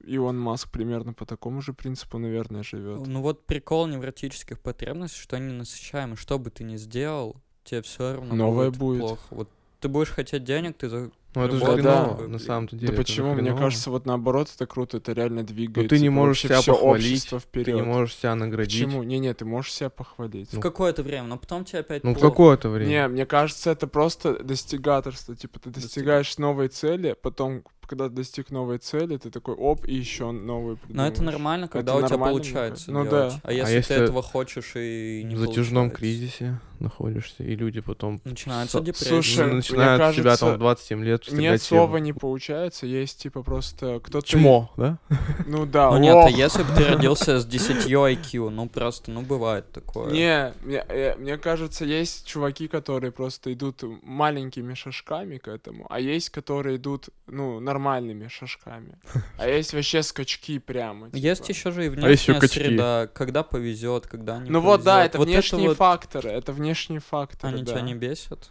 Илон 0.04 0.38
Маск 0.38 0.70
примерно 0.70 1.12
по 1.12 1.26
такому 1.26 1.60
же 1.60 1.72
принципу, 1.72 2.18
наверное, 2.18 2.62
живет. 2.62 3.06
ну 3.06 3.22
вот 3.22 3.46
прикол 3.46 3.86
невротических 3.86 4.60
потребностей, 4.60 5.20
что 5.20 5.36
они 5.36 5.52
насыщаемы. 5.52 6.16
Что 6.16 6.38
бы 6.38 6.50
ты 6.50 6.64
ни 6.64 6.76
сделал, 6.76 7.36
тебе 7.64 7.82
все 7.82 8.14
равно 8.14 8.34
Новое 8.34 8.70
будет, 8.70 8.78
будет. 8.78 9.00
плохо. 9.00 9.22
Вот 9.30 9.50
ты 9.80 9.88
будешь 9.88 10.10
хотеть 10.10 10.44
денег, 10.44 10.76
ты 10.76 10.88
за... 10.88 11.10
Ну 11.34 11.44
это 11.44 11.56
же 11.56 11.64
хреново, 11.64 12.16
да. 12.22 12.28
на 12.28 12.38
самом-то 12.38 12.76
Да 12.76 12.80
деле. 12.80 12.92
же 12.92 12.96
почему? 12.96 13.32
Мне 13.34 13.42
хреново. 13.42 13.58
кажется, 13.60 13.90
вот 13.90 14.06
наоборот, 14.06 14.48
это 14.54 14.66
круто, 14.66 14.96
это 14.98 15.12
реально 15.12 15.42
двигает. 15.42 15.90
Ну 15.90 15.96
ты 15.96 16.02
не 16.02 16.08
можешь 16.08 16.42
себя 16.42 16.60
похвалить, 16.62 17.28
Ты 17.52 17.72
не 17.72 17.82
можешь 17.82 18.14
себя 18.16 18.34
наградить. 18.34 18.84
Почему? 18.84 19.02
Не-не, 19.02 19.34
ты 19.34 19.44
можешь 19.44 19.72
себя 19.72 19.90
похвалить. 19.90 20.52
В 20.52 20.60
какое-то 20.60 21.02
время, 21.02 21.24
но 21.28 21.36
потом 21.38 21.64
тебе 21.64 21.80
опять 21.80 22.04
Ну 22.04 22.10
в 22.12 22.14
плохо. 22.14 22.28
какое-то 22.30 22.68
время. 22.68 22.88
Не, 22.88 23.08
мне 23.08 23.26
кажется, 23.26 23.70
это 23.70 23.86
просто 23.86 24.42
достигаторство. 24.42 25.34
Типа 25.36 25.58
ты 25.60 25.70
достигаешь 25.70 26.36
новой 26.38 26.68
цели, 26.68 27.14
потом, 27.20 27.64
когда 27.86 28.08
ты 28.08 28.14
достиг 28.14 28.50
новой 28.50 28.78
цели, 28.78 29.16
ты 29.18 29.30
такой 29.30 29.54
оп, 29.54 29.86
и 29.86 29.94
еще 29.94 30.30
новую 30.30 30.78
Но 30.88 31.02
это 31.06 31.12
придумаешь. 31.16 31.32
нормально, 31.34 31.68
когда 31.68 31.92
Это 31.92 31.98
у 32.04 32.06
тебя 32.06 32.10
нормально, 32.16 32.38
получается. 32.38 32.90
Ну 32.90 33.04
делать. 33.04 33.32
да. 33.34 33.40
А 33.42 33.52
если, 33.52 33.74
если 33.74 33.94
ты 33.94 34.00
этого 34.00 34.22
хочешь 34.22 34.72
и 34.76 35.22
не 35.24 35.34
в 35.34 35.38
затяжном 35.38 35.90
получается? 35.90 35.96
кризисе 35.98 36.60
находишься, 36.80 37.44
и 37.44 37.54
люди 37.56 37.80
потом 37.80 38.20
Начинается 38.24 38.78
со- 38.78 38.84
депрессия. 38.84 39.08
Слушай, 39.08 39.46
мне 39.46 39.54
начинают 39.56 40.14
себя 40.14 40.22
кажется, 40.24 40.46
там 40.46 40.54
в 40.56 40.58
27 40.58 41.04
лет 41.04 41.23
встигать 41.24 41.52
Нет 41.52 41.62
слова 41.62 41.96
не 41.98 42.12
получается, 42.12 42.86
есть 42.86 43.22
типа 43.22 43.42
просто 43.42 44.00
кто-то... 44.00 44.26
Чмо, 44.26 44.70
да? 44.76 44.98
Ну 45.46 45.66
да, 45.66 45.90
Ну 45.90 45.98
нет, 45.98 46.14
а 46.14 46.28
если 46.30 46.62
бы 46.62 46.68
ты 46.76 46.86
родился 46.86 47.40
с 47.40 47.46
10 47.46 47.86
IQ, 47.86 48.50
ну 48.50 48.68
просто, 48.68 49.10
ну 49.10 49.22
бывает 49.22 49.70
такое. 49.72 50.12
Не, 50.12 50.54
мне, 50.62 50.84
э, 50.88 51.16
мне 51.16 51.36
кажется, 51.38 51.84
есть 51.84 52.26
чуваки, 52.26 52.68
которые 52.68 53.12
просто 53.12 53.52
идут 53.52 53.82
маленькими 54.02 54.74
шажками 54.74 55.38
к 55.38 55.48
этому, 55.48 55.86
а 55.88 56.00
есть, 56.00 56.30
которые 56.30 56.76
идут, 56.76 57.08
ну, 57.26 57.60
нормальными 57.60 58.28
шажками. 58.28 58.98
А 59.38 59.48
есть 59.48 59.74
вообще 59.74 60.02
скачки 60.02 60.58
прямо. 60.58 61.06
типа. 61.06 61.16
Есть 61.16 61.48
еще 61.48 61.72
же 61.72 61.86
и 61.86 61.88
А 61.88 61.90
внешняя 61.90 62.40
качки. 62.40 62.60
среда, 62.60 63.08
когда 63.12 63.42
повезет, 63.42 64.06
когда 64.06 64.38
не 64.38 64.50
Ну 64.50 64.60
вот, 64.60 64.82
да, 64.82 65.04
это 65.04 65.18
Вот 65.18 65.28
внешние 65.28 65.68
вот 65.68 65.76
факторы, 65.78 66.30
это 66.30 66.52
внешние 66.52 67.00
факторы, 67.00 67.54
Они 67.54 67.62
да. 67.62 67.72
тебя 67.72 67.80
не 67.82 67.94
бесят? 67.94 68.50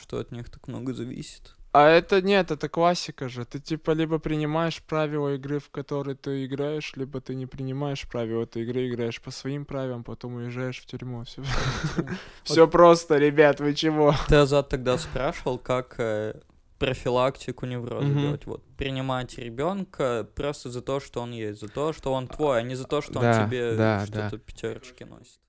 Что 0.00 0.18
от 0.18 0.32
них 0.32 0.48
так 0.50 0.66
много 0.68 0.92
зависит? 0.94 1.54
А 1.72 1.88
это 1.88 2.20
нет, 2.20 2.50
это 2.50 2.68
классика 2.68 3.30
же. 3.30 3.46
Ты 3.46 3.58
типа 3.58 3.92
либо 3.92 4.18
принимаешь 4.18 4.82
правила 4.82 5.34
игры, 5.34 5.58
в 5.58 5.70
которой 5.70 6.14
ты 6.14 6.44
играешь, 6.44 6.92
либо 6.96 7.20
ты 7.22 7.34
не 7.34 7.46
принимаешь 7.46 8.06
правила 8.06 8.42
этой 8.42 8.62
игры, 8.62 8.88
играешь 8.88 9.22
по 9.22 9.30
своим 9.30 9.64
правилам, 9.64 10.04
потом 10.04 10.34
уезжаешь 10.34 10.80
в 10.80 10.86
тюрьму. 10.86 11.24
Все, 11.24 11.42
все 12.44 12.68
просто, 12.68 13.16
ребят, 13.16 13.60
вы 13.60 13.74
чего? 13.74 14.14
Ты, 14.28 14.36
Азат, 14.36 14.68
тогда 14.68 14.98
спрашивал, 14.98 15.58
как 15.58 15.94
э, 15.98 16.40
профилактику 16.78 17.64
невроза 17.64 18.06
Мгм. 18.06 18.20
делать. 18.20 18.44
Вот, 18.44 18.62
принимать 18.76 19.38
ребенка 19.38 20.28
просто 20.34 20.68
за 20.68 20.82
то, 20.82 21.00
что 21.00 21.22
он 21.22 21.30
есть, 21.30 21.60
за 21.60 21.68
то, 21.68 21.94
что 21.94 22.12
он 22.12 22.28
твой, 22.28 22.58
а 22.58 22.62
не 22.62 22.74
за 22.74 22.84
то, 22.84 23.00
что 23.00 23.14
Да, 23.14 23.20
он 23.20 23.48
тебе 23.48 23.76
да, 23.76 24.04
что-то 24.04 24.36
пятерочки 24.36 25.04
носит. 25.04 25.41